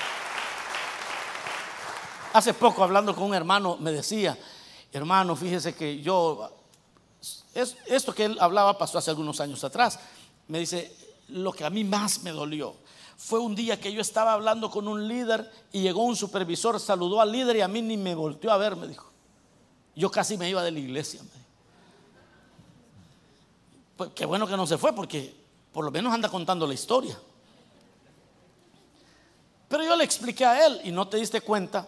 [2.34, 4.38] Hace poco hablando con un hermano me decía,
[4.92, 6.63] hermano, fíjese que yo
[7.54, 10.00] esto que él hablaba pasó hace algunos años atrás.
[10.48, 10.96] Me dice,
[11.30, 12.76] lo que a mí más me dolió
[13.18, 17.22] fue un día que yo estaba hablando con un líder y llegó un supervisor, saludó
[17.22, 19.10] al líder y a mí ni me volteó a ver, me dijo.
[19.96, 21.22] Yo casi me iba de la iglesia.
[23.96, 25.34] Pues qué bueno que no se fue porque
[25.72, 27.18] por lo menos anda contando la historia.
[29.68, 31.88] Pero yo le expliqué a él y no te diste cuenta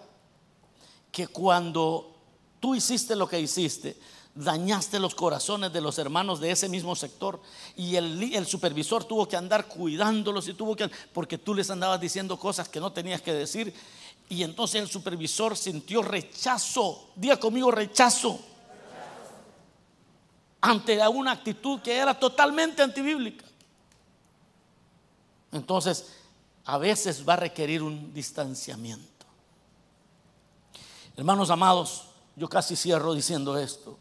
[1.12, 2.16] que cuando
[2.60, 3.98] tú hiciste lo que hiciste,
[4.36, 7.42] dañaste los corazones de los hermanos de ese mismo sector
[7.78, 12.38] y el, supervisor tuvo que andar cuidándolos y tuvo que porque tú les andabas diciendo
[12.38, 13.74] cosas que no tenías que decir
[14.28, 18.40] y entonces el supervisor sintió rechazo, diga conmigo rechazo
[20.60, 23.46] ante una actitud que era totalmente antibíblica.
[25.52, 26.12] Entonces,
[26.66, 29.26] a veces va a requerir un distanciamiento.
[31.16, 34.00] Hermanos amados, yo casi cierro diciendo esto.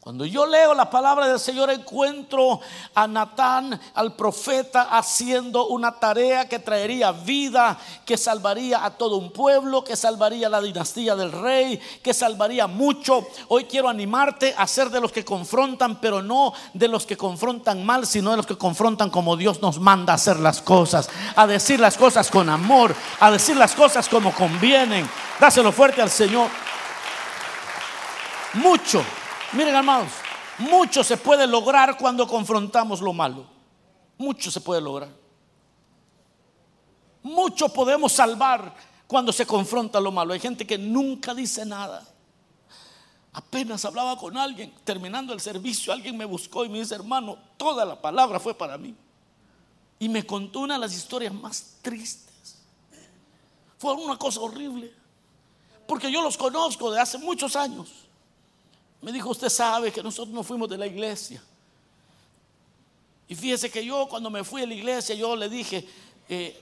[0.00, 2.58] Cuando yo leo la palabra del Señor encuentro
[2.94, 9.30] a Natán, al profeta, haciendo una tarea que traería vida, que salvaría a todo un
[9.30, 13.26] pueblo, que salvaría la dinastía del rey, que salvaría mucho.
[13.48, 17.84] Hoy quiero animarte a ser de los que confrontan, pero no de los que confrontan
[17.84, 21.46] mal, sino de los que confrontan como Dios nos manda a hacer las cosas, a
[21.46, 25.06] decir las cosas con amor, a decir las cosas como convienen.
[25.38, 26.48] Dáselo fuerte al Señor.
[28.54, 29.04] Mucho
[29.52, 30.12] Miren, hermanos,
[30.58, 33.46] mucho se puede lograr cuando confrontamos lo malo.
[34.16, 35.08] Mucho se puede lograr.
[37.22, 38.74] Mucho podemos salvar
[39.06, 40.32] cuando se confronta lo malo.
[40.32, 42.06] Hay gente que nunca dice nada.
[43.32, 47.84] Apenas hablaba con alguien, terminando el servicio, alguien me buscó y me dice, hermano, toda
[47.84, 48.94] la palabra fue para mí.
[49.98, 52.56] Y me contó una de las historias más tristes.
[53.78, 54.92] Fue una cosa horrible.
[55.86, 58.09] Porque yo los conozco de hace muchos años.
[59.02, 61.42] Me dijo, usted sabe que nosotros no fuimos de la iglesia.
[63.28, 65.86] Y fíjese que yo cuando me fui a la iglesia, yo le dije,
[66.28, 66.60] eh,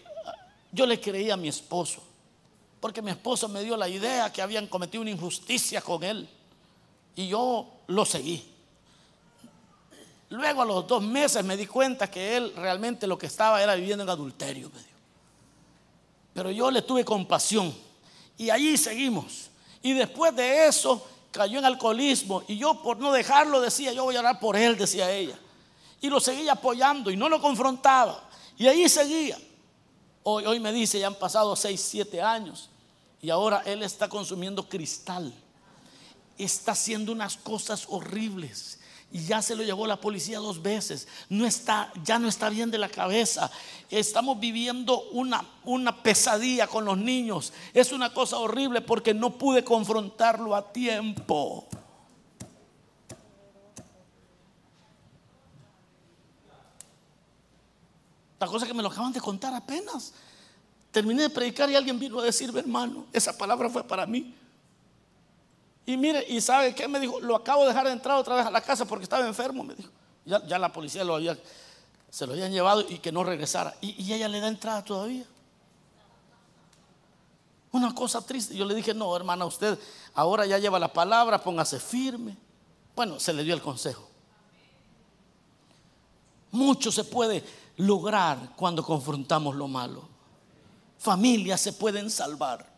[0.71, 2.03] yo le creí a mi esposo,
[2.81, 6.29] porque mi esposo me dio la idea que habían cometido una injusticia con él.
[7.17, 8.45] Y yo lo seguí.
[10.31, 13.75] Luego a los dos meses me di cuenta que él realmente lo que estaba era
[13.75, 14.71] viviendo en adulterio.
[16.35, 17.75] Pero yo le tuve compasión.
[18.37, 19.51] Y allí seguimos.
[19.83, 24.17] Y después de eso cayó en alcoholismo y yo por no dejarlo decía, yo voy
[24.17, 25.39] a orar por él, decía ella.
[26.01, 28.29] Y lo seguía apoyando y no lo confrontaba.
[28.57, 29.39] Y ahí seguía.
[30.23, 32.71] Hoy, hoy me dice, ya han pasado 6, 7 años
[33.21, 35.33] y ahora él está consumiendo cristal.
[36.37, 38.79] Está haciendo unas cosas horribles
[39.11, 41.09] y ya se lo llevó la policía dos veces.
[41.31, 43.51] No está, ya no está bien de la cabeza.
[43.89, 47.53] Estamos viviendo una, una pesadilla con los niños.
[47.73, 51.67] Es una cosa horrible porque no pude confrontarlo a tiempo.
[58.39, 60.13] La cosa que me lo acaban de contar apenas.
[60.91, 64.35] Terminé de predicar y alguien vino a decirme, hermano, esa palabra fue para mí.
[65.89, 67.19] Y mire, ¿y sabe qué me dijo?
[67.19, 69.75] Lo acabo de dejar de entrar otra vez a la casa porque estaba enfermo, me
[69.75, 69.89] dijo.
[70.27, 71.39] Ya, la policía lo había,
[72.11, 73.75] se lo habían llevado y que no regresara.
[73.81, 75.25] Y, y ella le da entrada todavía.
[77.73, 78.55] Una cosa triste.
[78.55, 79.79] Yo le dije, no, hermana, usted
[80.13, 82.37] ahora ya lleva la palabra, póngase firme.
[82.95, 84.07] Bueno, se le dio el consejo.
[86.51, 87.43] Mucho se puede
[87.79, 90.07] lograr cuando confrontamos lo malo.
[90.99, 92.71] Familias se pueden salvar.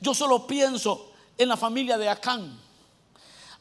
[0.00, 2.58] Yo solo pienso en la familia de Acán.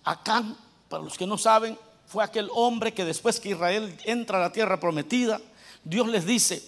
[0.04, 0.58] Acán,
[0.90, 4.52] para los que no saben, fue aquel hombre que después que Israel entra a la
[4.52, 5.40] tierra prometida,
[5.84, 6.62] Dios les dice,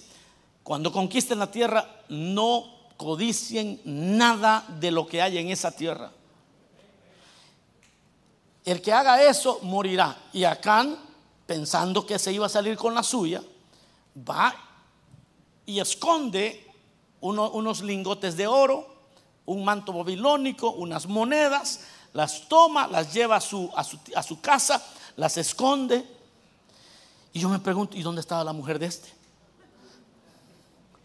[0.63, 2.65] cuando conquisten la tierra, no
[2.97, 6.11] codicien nada de lo que hay en esa tierra.
[8.63, 10.17] El que haga eso morirá.
[10.31, 10.97] Y Acán,
[11.45, 13.43] pensando que se iba a salir con la suya,
[14.17, 14.55] va
[15.65, 16.65] y esconde
[17.19, 18.92] unos lingotes de oro,
[19.45, 21.81] un manto babilónico, unas monedas,
[22.13, 24.83] las toma, las lleva a su, a su, a su casa,
[25.15, 26.05] las esconde.
[27.33, 29.09] Y yo me pregunto, ¿y dónde estaba la mujer de este?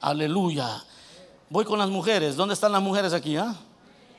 [0.01, 0.84] Aleluya.
[1.51, 2.36] Voy con las mujeres.
[2.36, 3.36] ¿Dónde están las mujeres aquí?
[3.36, 3.55] Ah?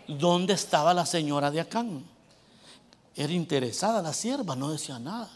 [0.07, 2.03] ¿Dónde estaba la señora de Acán?
[3.15, 5.29] Era interesada la sierva, no decía nada.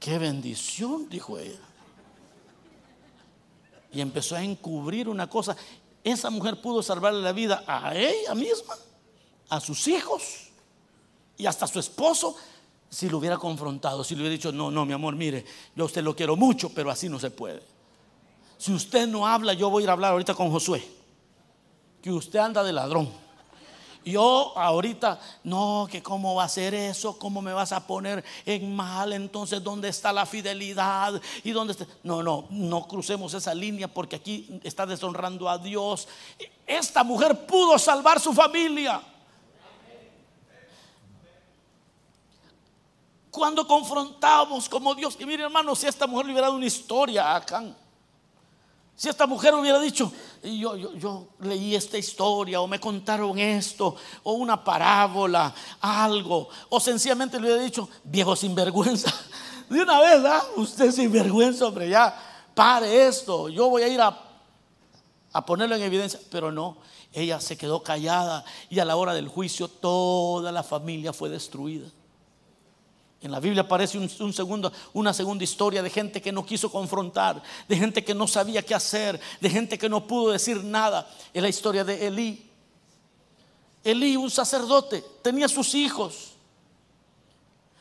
[0.00, 1.60] Qué bendición, dijo ella.
[3.92, 5.56] Y empezó a encubrir una cosa.
[6.04, 8.76] Esa mujer pudo salvarle la vida a ella misma,
[9.48, 10.50] a sus hijos
[11.36, 12.36] y hasta a su esposo
[12.92, 15.44] si lo hubiera confrontado, si le hubiera dicho, no, no, mi amor, mire,
[15.74, 17.62] yo usted lo quiero mucho, pero así no se puede.
[18.58, 20.86] Si usted no habla, yo voy a ir a hablar ahorita con Josué.
[22.02, 23.10] Que usted anda de ladrón.
[24.04, 28.74] Yo ahorita, no, que cómo va a ser eso, cómo me vas a poner en
[28.74, 31.86] mal, entonces dónde está la fidelidad y dónde está.
[32.02, 36.08] No, no, no crucemos esa línea porque aquí está deshonrando a Dios.
[36.66, 39.00] Esta mujer pudo salvar su familia.
[43.30, 47.30] Cuando confrontamos como Dios, y mire hermano, si esta mujer le hubiera dado una historia
[47.30, 47.74] a Acán,
[48.94, 50.12] si esta mujer hubiera dicho,
[50.42, 56.80] yo, yo, yo, leí esta historia o me contaron esto o una parábola, algo, o
[56.80, 59.12] sencillamente le hubiera dicho, viejo sinvergüenza,
[59.68, 60.42] de una vez, ¿ah?
[60.56, 62.14] usted sinvergüenza, hombre, ya,
[62.54, 64.18] pare esto, yo voy a ir a,
[65.32, 66.78] a ponerlo en evidencia, pero no,
[67.12, 71.88] ella se quedó callada y a la hora del juicio toda la familia fue destruida.
[73.22, 73.98] En la Biblia aparece
[74.94, 78.74] una segunda historia de gente que no quiso confrontar, de gente que no sabía qué
[78.74, 81.08] hacer, de gente que no pudo decir nada.
[81.32, 82.50] Es la historia de Elí.
[83.84, 86.32] Elí, un sacerdote, tenía sus hijos.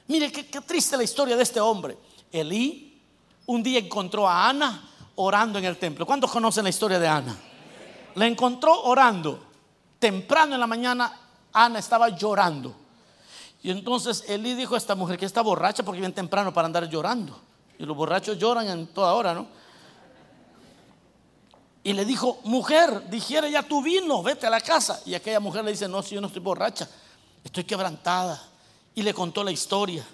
[0.07, 1.97] Mire qué, qué triste la historia de este hombre.
[2.31, 3.01] Elí
[3.47, 6.05] un día encontró a Ana orando en el templo.
[6.05, 7.35] ¿Cuántos conocen la historia de Ana?
[8.15, 9.47] La encontró orando.
[9.97, 11.19] Temprano en la mañana,
[11.51, 12.75] Ana estaba llorando.
[13.63, 16.89] Y entonces Elí dijo a esta mujer que está borracha porque viene temprano para andar
[16.89, 17.39] llorando.
[17.77, 19.47] Y los borrachos lloran en toda hora, ¿no?
[21.83, 25.01] Y le dijo, mujer, digiere ya tu vino, vete a la casa.
[25.05, 26.87] Y aquella mujer le dice, no, si yo no estoy borracha,
[27.43, 28.41] estoy quebrantada.
[28.93, 30.05] Y le contó la historia.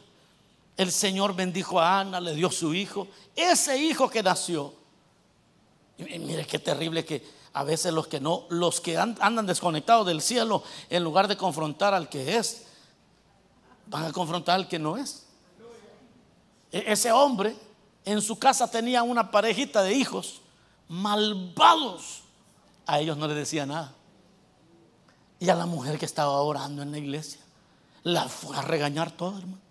[0.78, 3.08] El Señor bendijo a Ana, le dio su hijo.
[3.36, 4.74] Ese hijo que nació.
[5.98, 10.22] Y mire qué terrible que a veces los que no, los que andan desconectados del
[10.22, 12.67] cielo, en lugar de confrontar al que es,
[13.90, 15.26] van a confrontar al que no es.
[16.72, 17.56] E-, ese hombre
[18.06, 20.42] en su casa tenía una parejita de hijos
[20.88, 22.24] malvados.
[22.86, 23.94] A ellos no le decía nada.
[25.40, 27.42] Y a la mujer que estaba orando en la iglesia,
[28.04, 29.62] la fue a regañar toda, hermano.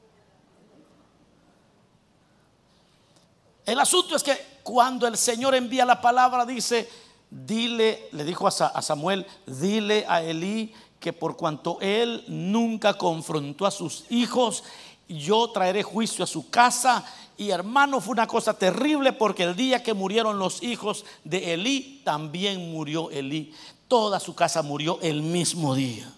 [3.64, 6.88] El asunto es que cuando el Señor envía la palabra, dice,
[7.28, 10.72] dile, le dijo a Samuel, dile a Elí
[11.06, 14.64] que por cuanto él nunca confrontó a sus hijos,
[15.08, 17.04] yo traeré juicio a su casa.
[17.36, 22.02] Y hermano, fue una cosa terrible porque el día que murieron los hijos de Elí,
[22.04, 23.54] también murió Elí.
[23.86, 26.12] Toda su casa murió el mismo día.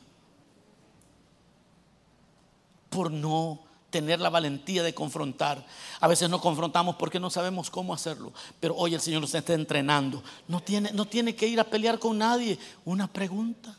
[2.89, 3.61] Por no
[3.91, 5.67] tener la valentía de confrontar.
[6.01, 8.33] A veces no confrontamos porque no sabemos cómo hacerlo.
[8.59, 10.23] Pero hoy el Señor nos está entrenando.
[10.47, 12.59] No tiene, no tiene que ir a pelear con nadie.
[12.87, 13.77] Una pregunta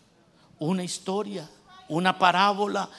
[0.59, 1.49] una historia,
[1.87, 2.89] una parábola.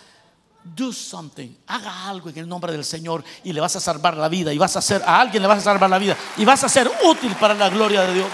[0.62, 4.28] Do something, haga algo en el nombre del Señor y le vas a salvar la
[4.28, 6.62] vida y vas a hacer a alguien le vas a salvar la vida y vas
[6.62, 8.28] a ser útil para la gloria de Dios.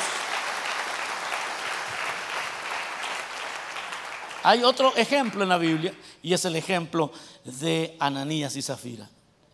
[4.43, 7.12] Hay otro ejemplo en la Biblia y es el ejemplo
[7.45, 9.09] de Ananías y Zafira.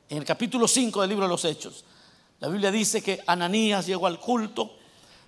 [0.08, 1.84] En el capítulo 5 del libro de los Hechos,
[2.40, 4.76] la Biblia dice que Ananías llegó al culto,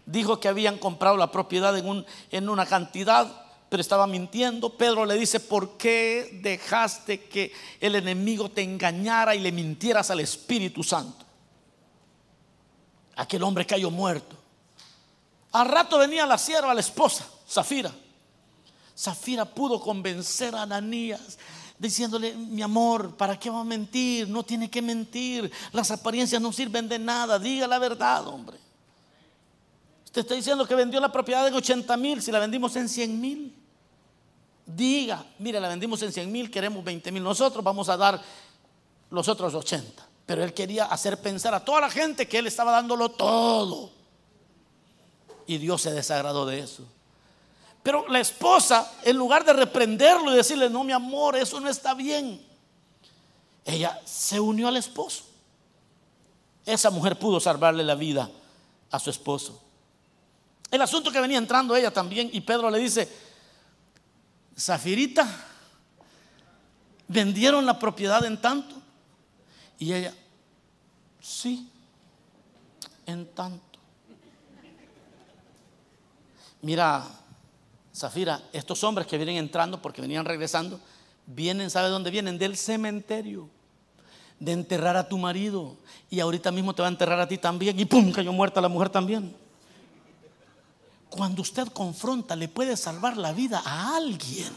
[0.07, 4.71] dijo que habían comprado la propiedad en, en una cantidad pero estaba mintiendo.
[4.71, 10.21] Pedro le dice, ¿por qué dejaste que el enemigo te engañara y le mintieras al
[10.21, 11.25] Espíritu Santo?
[13.17, 14.37] Aquel hombre cayó muerto.
[15.53, 17.93] Al rato venía la sierva, la esposa, Zafira.
[18.97, 21.39] Zafira pudo convencer a Ananías.
[21.79, 24.29] diciéndole, mi amor, ¿para qué va a mentir?
[24.29, 25.51] No tiene que mentir.
[25.73, 27.39] Las apariencias no sirven de nada.
[27.39, 28.64] Diga la verdad, hombre.
[30.15, 33.21] Usted está diciendo que vendió la propiedad en 80 mil, si la vendimos en 100
[33.21, 33.53] mil.
[34.65, 37.21] Diga, mire, la vendimos en 100 mil, queremos 20 mil.
[37.21, 38.23] Nosotros vamos a dar
[39.11, 40.07] los otros 80.
[40.25, 43.91] Pero él quería hacer pensar a toda la gente que él estaba dándolo todo.
[45.49, 46.85] Y Dios se desagradó de eso.
[47.83, 51.93] Pero la esposa, en lugar de reprenderlo y decirle, no, mi amor, eso no está
[51.93, 52.41] bien,
[53.65, 55.25] ella se unió al esposo.
[56.65, 58.31] Esa mujer pudo salvarle la vida
[58.93, 59.64] a su esposo.
[60.71, 63.09] El asunto que venía entrando ella también, y Pedro le dice,
[64.59, 65.29] Zafirita,
[67.09, 68.77] vendieron la propiedad en tanto.
[69.79, 70.15] Y ella,
[71.21, 71.69] sí,
[73.07, 73.79] en tanto.
[76.63, 77.05] Mira,
[77.95, 80.81] Zafira, estos hombres que vienen entrando porque venían regresando,
[81.27, 82.39] vienen, ¿sabe dónde vienen?
[82.39, 83.49] Del cementerio,
[84.41, 85.77] de enterrar a tu marido.
[86.11, 87.79] Y ahorita mismo te va a enterrar a ti también.
[87.79, 89.37] Y pum, cayó muerta la mujer también.
[91.15, 94.51] Cuando usted confronta, le puede salvar la vida a alguien.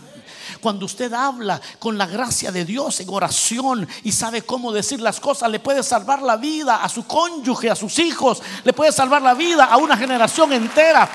[0.60, 5.20] Cuando usted habla con la gracia de Dios en oración y sabe cómo decir las
[5.20, 9.22] cosas, le puede salvar la vida a su cónyuge, a sus hijos, le puede salvar
[9.22, 11.08] la vida a una generación entera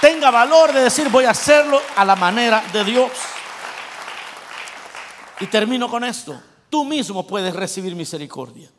[0.00, 3.10] tenga valor de decir voy a hacerlo a la manera de Dios.
[5.40, 6.40] Y termino con esto.
[6.70, 8.70] Tú mismo puedes recibir misericordia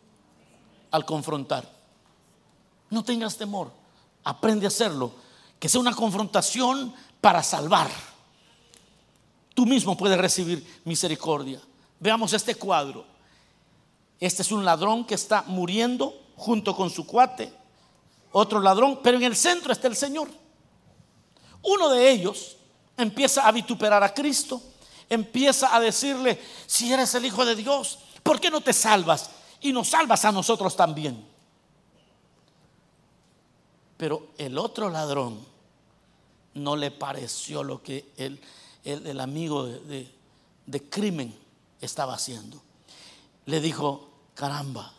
[0.90, 1.70] al confrontar.
[2.90, 3.72] No tengas temor.
[4.24, 5.27] Aprende a hacerlo.
[5.60, 7.90] Que sea una confrontación para salvar.
[9.54, 11.60] Tú mismo puedes recibir misericordia.
[12.00, 13.06] Veamos este cuadro.
[14.20, 17.52] Este es un ladrón que está muriendo junto con su cuate.
[18.32, 20.30] Otro ladrón, pero en el centro está el Señor.
[21.64, 22.58] Uno de ellos
[22.96, 24.62] empieza a vituperar a Cristo,
[25.10, 29.32] empieza a decirle, si eres el Hijo de Dios, ¿por qué no te salvas?
[29.62, 31.37] Y nos salvas a nosotros también.
[33.98, 35.40] Pero el otro ladrón
[36.54, 38.40] no le pareció lo que el,
[38.84, 40.12] el, amigo de,
[40.66, 41.36] de crimen
[41.82, 42.62] estaba haciendo.
[43.46, 44.94] Le dijo, caramba,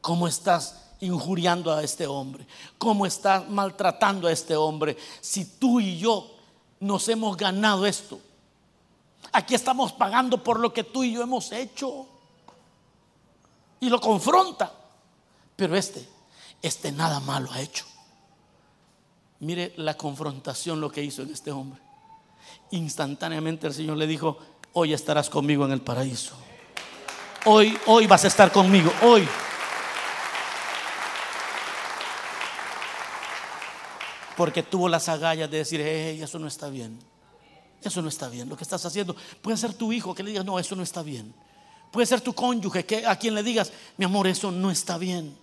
[0.00, 0.82] ¿cómo estás?
[1.00, 2.46] injuriando a este hombre?
[2.78, 4.96] ¿Cómo está maltratando a este hombre?
[5.20, 6.36] Si tú y yo
[6.80, 8.20] nos hemos ganado esto.
[9.32, 12.06] Aquí estamos pagando por lo que tú y yo hemos hecho.
[13.80, 14.72] Y lo confronta.
[15.54, 16.06] Pero este,
[16.62, 17.84] este nada malo ha hecho.
[19.40, 21.80] Mire la confrontación lo que hizo en este hombre.
[22.70, 24.38] Instantáneamente el Señor le dijo,
[24.72, 26.34] hoy estarás conmigo en el paraíso.
[27.44, 28.92] Hoy, hoy vas a estar conmigo.
[29.02, 29.26] Hoy.
[34.36, 36.98] porque tuvo las agallas de decir, hey, eso no está bien.
[37.82, 38.48] Eso no está bien.
[38.48, 41.02] Lo que estás haciendo puede ser tu hijo que le digas, no, eso no está
[41.02, 41.34] bien.
[41.90, 45.36] Puede ser tu cónyuge que a quien le digas, mi amor, eso no está bien.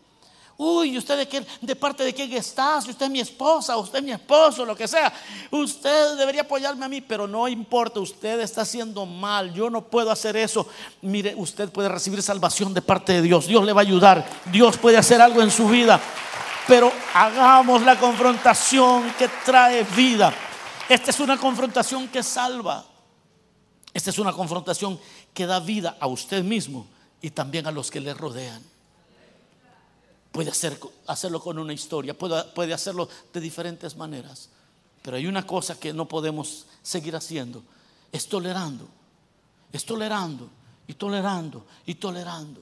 [0.63, 2.81] Uy, ¿usted de, qué, de parte de quién está?
[2.81, 5.11] Si usted es mi esposa, usted es mi esposo, lo que sea.
[5.51, 9.53] Usted debería apoyarme a mí, pero no importa, usted está haciendo mal.
[9.53, 10.67] Yo no puedo hacer eso.
[11.01, 13.45] Mire, usted puede recibir salvación de parte de Dios.
[13.45, 14.25] Dios le va a ayudar.
[14.51, 15.99] Dios puede hacer algo en su vida
[16.67, 20.33] pero hagamos la confrontación que trae vida.
[20.87, 22.85] Esta es una confrontación que salva.
[23.93, 24.99] Esta es una confrontación
[25.33, 26.87] que da vida a usted mismo
[27.21, 28.72] y también a los que le rodean.
[30.33, 30.77] Puede hacer,
[31.07, 34.49] hacerlo con una historia, puede, hacerlo de diferentes maneras.
[35.01, 37.63] Pero hay una cosa que no podemos seguir haciendo.
[38.11, 38.85] Es tolerando.
[39.71, 40.49] Es tolerando
[40.87, 42.61] y tolerando y tolerando.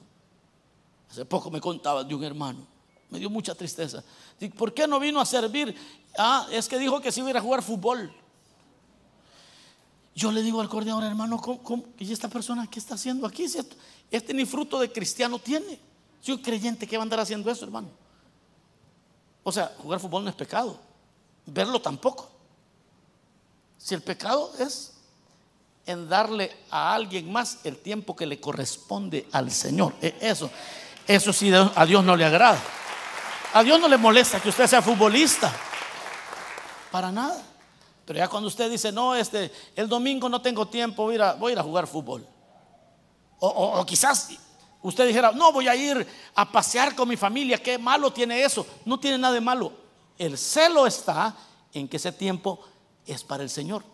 [1.10, 2.72] Hace poco me contaba de un hermano
[3.12, 4.02] me dio mucha tristeza.
[4.56, 5.76] ¿Por qué no vino a servir?
[6.16, 8.10] Ah, es que dijo que sí iba a jugar fútbol.
[10.14, 11.38] Yo le digo al coordinador, hermano,
[11.98, 13.44] ¿y esta persona qué está haciendo aquí?
[14.10, 15.78] Este ni fruto de cristiano tiene.
[16.22, 17.88] Soy un creyente que va a andar haciendo eso, hermano.
[19.42, 20.78] O sea, jugar fútbol no es pecado.
[21.44, 22.30] Verlo tampoco.
[23.76, 24.92] Si el pecado es
[25.84, 29.94] en darle a alguien más el tiempo que le corresponde al Señor.
[30.00, 30.48] E, eso,
[31.08, 32.60] eso sí a Dios no le agrada.
[33.52, 35.52] A Dios no le molesta que usted sea futbolista.
[36.92, 37.42] Para nada.
[38.06, 41.50] Pero ya cuando usted dice, no, este, el domingo no tengo tiempo, voy a voy
[41.50, 42.26] a, ir a jugar fútbol.
[43.38, 44.28] O, quizás
[44.82, 48.66] usted dijera, no, voy a ir a pasear con mi familia, qué malo tiene eso.
[48.84, 49.72] No tiene nada de malo.
[50.18, 51.34] El celo está
[51.72, 52.60] en que ese tiempo
[53.06, 53.84] es para el Señor.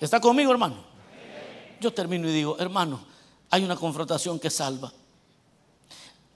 [0.00, 0.76] ¿Está conmigo, hermano?
[1.80, 3.00] Yo termino y digo, hermano,
[3.50, 4.92] hay una confrontación que salva.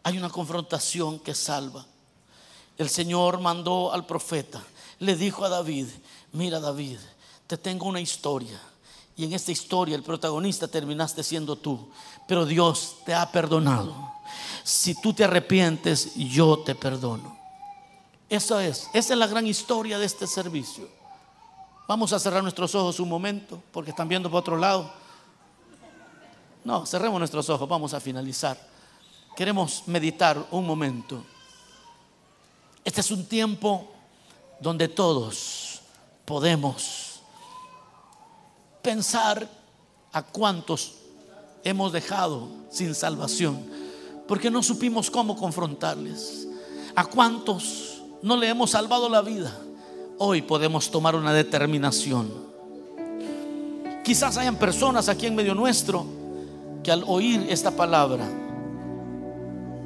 [0.03, 1.85] Hay una confrontación que salva.
[2.79, 4.63] El Señor mandó al profeta,
[5.01, 5.87] le dijo a David,
[6.33, 6.99] mira David,
[7.47, 8.59] te tengo una historia
[9.21, 11.91] Y en esta historia el protagonista terminaste siendo tú.
[12.27, 13.95] Pero Dios te ha perdonado.
[14.65, 17.37] Si tú te arrepientes, yo te perdono.
[18.31, 20.89] Eso es, esa es la gran historia de este servicio.
[21.87, 24.91] Vamos a cerrar nuestros ojos un momento, porque están viendo por otro lado.
[26.65, 28.59] No, cerremos nuestros ojos, vamos a finalizar.
[29.37, 31.23] Queremos meditar un momento.
[32.83, 33.87] Este es un tiempo
[34.61, 35.83] donde todos
[36.25, 37.10] podemos
[38.83, 39.49] pensar
[40.13, 40.95] a cuántos
[41.65, 43.59] hemos dejado sin salvación,
[44.27, 46.49] porque no supimos cómo confrontarles.
[46.95, 49.57] A cuántos no le hemos salvado la vida.
[50.19, 52.31] Hoy podemos tomar una determinación.
[54.05, 56.05] Quizás hayan personas aquí en medio nuestro
[56.83, 58.27] que al oír esta palabra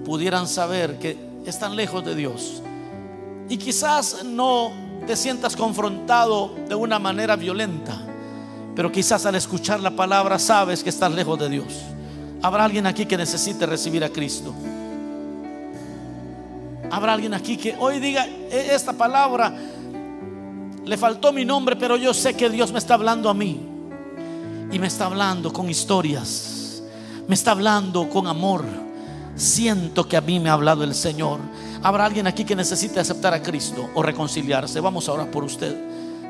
[0.05, 2.63] pudieran saber que están lejos de Dios.
[3.49, 4.73] Y quizás no
[5.07, 8.01] te sientas confrontado de una manera violenta,
[8.75, 11.67] pero quizás al escuchar la palabra sabes que estás lejos de Dios.
[12.43, 14.53] Habrá alguien aquí que necesite recibir a Cristo.
[16.91, 19.53] Habrá alguien aquí que hoy diga, e, esta palabra
[20.85, 23.61] le faltó mi nombre, pero yo sé que Dios me está hablando a mí.
[24.71, 26.83] Y me está hablando con historias.
[27.29, 28.65] Me está hablando con amor.
[29.37, 31.41] Siento que a mí me ha hablado el Señor.
[31.83, 34.81] Habrá alguien aquí que necesite aceptar a Cristo o reconciliarse.
[34.81, 35.75] Vamos a orar por usted.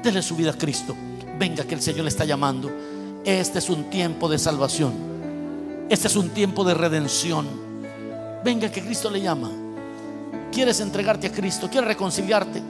[0.03, 0.95] Dele su vida a Cristo.
[1.39, 2.71] Venga que el Señor le está llamando.
[3.25, 4.93] Este es un tiempo de salvación.
[5.89, 7.47] Este es un tiempo de redención.
[8.45, 9.51] Venga que Cristo le llama.
[10.53, 11.69] ¿Quieres entregarte a Cristo?
[11.69, 12.63] ¿Quieres reconciliarte?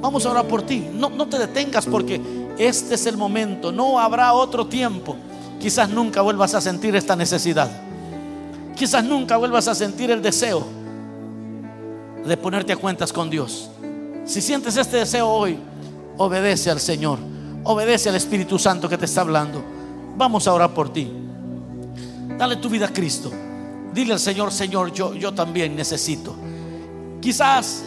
[0.00, 0.86] Vamos a orar por ti.
[0.92, 2.20] No, no te detengas porque
[2.58, 3.72] este es el momento.
[3.72, 5.16] No habrá otro tiempo.
[5.60, 7.70] Quizás nunca vuelvas a sentir esta necesidad.
[8.76, 10.66] Quizás nunca vuelvas a sentir el deseo
[12.24, 13.70] de ponerte a cuentas con Dios.
[14.26, 15.58] Si sientes este deseo hoy,
[16.18, 17.18] obedece al Señor.
[17.68, 19.60] Obedece al Espíritu Santo que te está hablando.
[20.16, 21.10] Vamos a orar por ti.
[22.38, 23.32] Dale tu vida a Cristo.
[23.92, 26.32] Dile al Señor, Señor, yo, yo también necesito.
[27.20, 27.82] Quizás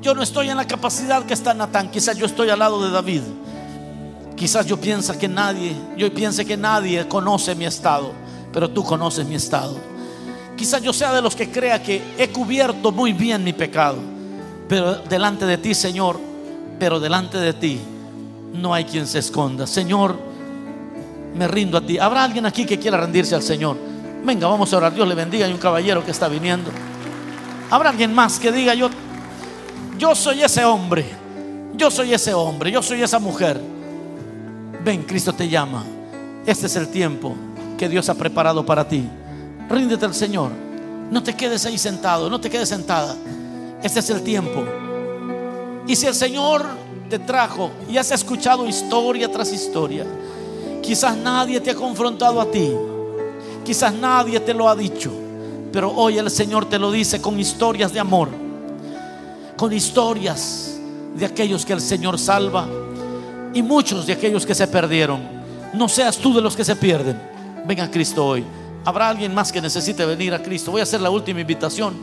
[0.00, 1.90] yo no estoy en la capacidad que está Natán.
[1.90, 3.22] Quizás yo estoy al lado de David.
[4.36, 8.12] Quizás yo pienso que nadie, yo piense que nadie conoce mi estado,
[8.52, 9.76] pero tú conoces mi estado.
[10.56, 13.98] Quizás yo sea de los que crea que he cubierto muy bien mi pecado,
[14.68, 16.20] pero delante de ti, Señor,
[16.78, 17.80] pero delante de ti
[18.52, 19.66] no hay quien se esconda.
[19.66, 20.16] Señor,
[21.34, 21.98] me rindo a ti.
[21.98, 23.76] ¿Habrá alguien aquí que quiera rendirse al Señor?
[24.24, 24.94] Venga, vamos a orar.
[24.94, 25.46] Dios le bendiga.
[25.46, 26.70] Hay un caballero que está viniendo.
[27.70, 28.88] ¿Habrá alguien más que diga yo,
[29.98, 31.04] yo soy ese hombre,
[31.74, 33.60] yo soy ese hombre, yo soy esa mujer?
[34.84, 35.84] Ven, Cristo te llama.
[36.46, 37.34] Este es el tiempo
[37.76, 39.08] que Dios ha preparado para ti.
[39.68, 40.52] Ríndete al Señor.
[41.10, 43.16] No te quedes ahí sentado, no te quedes sentada.
[43.82, 44.64] Este es el tiempo.
[45.88, 46.66] Y si el Señor
[47.06, 50.04] te trajo y has escuchado historia tras historia,
[50.82, 52.70] quizás nadie te ha confrontado a ti,
[53.64, 55.10] quizás nadie te lo ha dicho,
[55.72, 58.28] pero hoy el Señor te lo dice con historias de amor,
[59.56, 60.78] con historias
[61.16, 62.68] de aquellos que el Señor salva
[63.54, 65.20] y muchos de aquellos que se perdieron.
[65.72, 67.18] No seas tú de los que se pierden.
[67.66, 68.44] Venga a Cristo hoy.
[68.84, 70.70] Habrá alguien más que necesite venir a Cristo.
[70.70, 71.94] Voy a hacer la última invitación.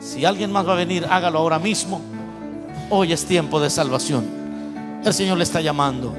[0.00, 2.00] Si alguien más va a venir, hágalo ahora mismo.
[2.90, 4.39] Hoy es tiempo de salvación.
[5.04, 6.14] El Señor le está llamando.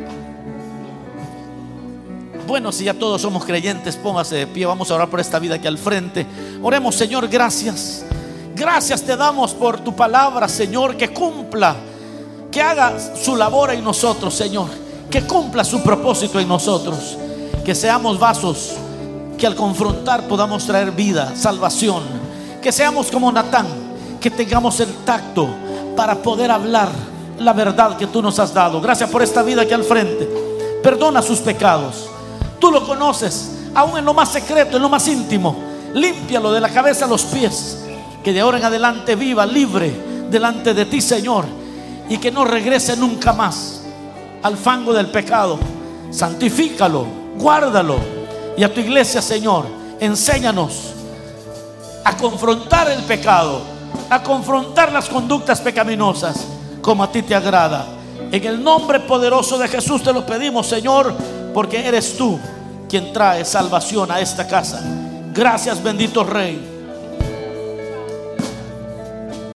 [2.48, 4.66] Bueno, si ya todos somos creyentes, póngase de pie.
[4.66, 6.26] Vamos a orar por esta vida aquí al frente.
[6.62, 8.04] Oremos, Señor, gracias.
[8.56, 11.76] Gracias te damos por tu palabra, Señor, que cumpla
[12.52, 14.68] que haga su labor en nosotros, Señor.
[15.10, 17.18] Que cumpla su propósito en nosotros.
[17.64, 18.74] Que seamos vasos
[19.38, 22.04] que al confrontar podamos traer vida, salvación.
[22.62, 23.68] Que seamos como Natán,
[24.20, 25.48] que tengamos el tacto
[25.96, 26.90] para poder hablar
[27.42, 28.80] la verdad que tú nos has dado.
[28.82, 30.30] Gracias por esta vida aquí al frente.
[30.84, 32.10] Perdona sus pecados.
[32.60, 35.56] Tú lo conoces, aún en lo más secreto, en lo más íntimo.
[35.94, 37.86] Límpialo de la cabeza a los pies.
[38.24, 39.92] Que de ahora en adelante viva libre
[40.30, 41.62] delante de ti, Señor
[42.12, 43.84] y que no regrese nunca más
[44.44, 45.58] al fango del pecado.
[46.10, 47.06] Santifícalo,
[47.38, 47.96] guárdalo.
[48.58, 49.66] Y a tu iglesia, Señor,
[49.98, 50.92] enséñanos
[52.04, 53.62] a confrontar el pecado,
[54.10, 56.46] a confrontar las conductas pecaminosas
[56.82, 57.86] como a ti te agrada.
[58.32, 61.14] En el nombre poderoso de Jesús te lo pedimos, Señor,
[61.54, 62.40] porque eres tú
[62.90, 64.82] quien trae salvación a esta casa.
[65.34, 66.71] Gracias, bendito Rey.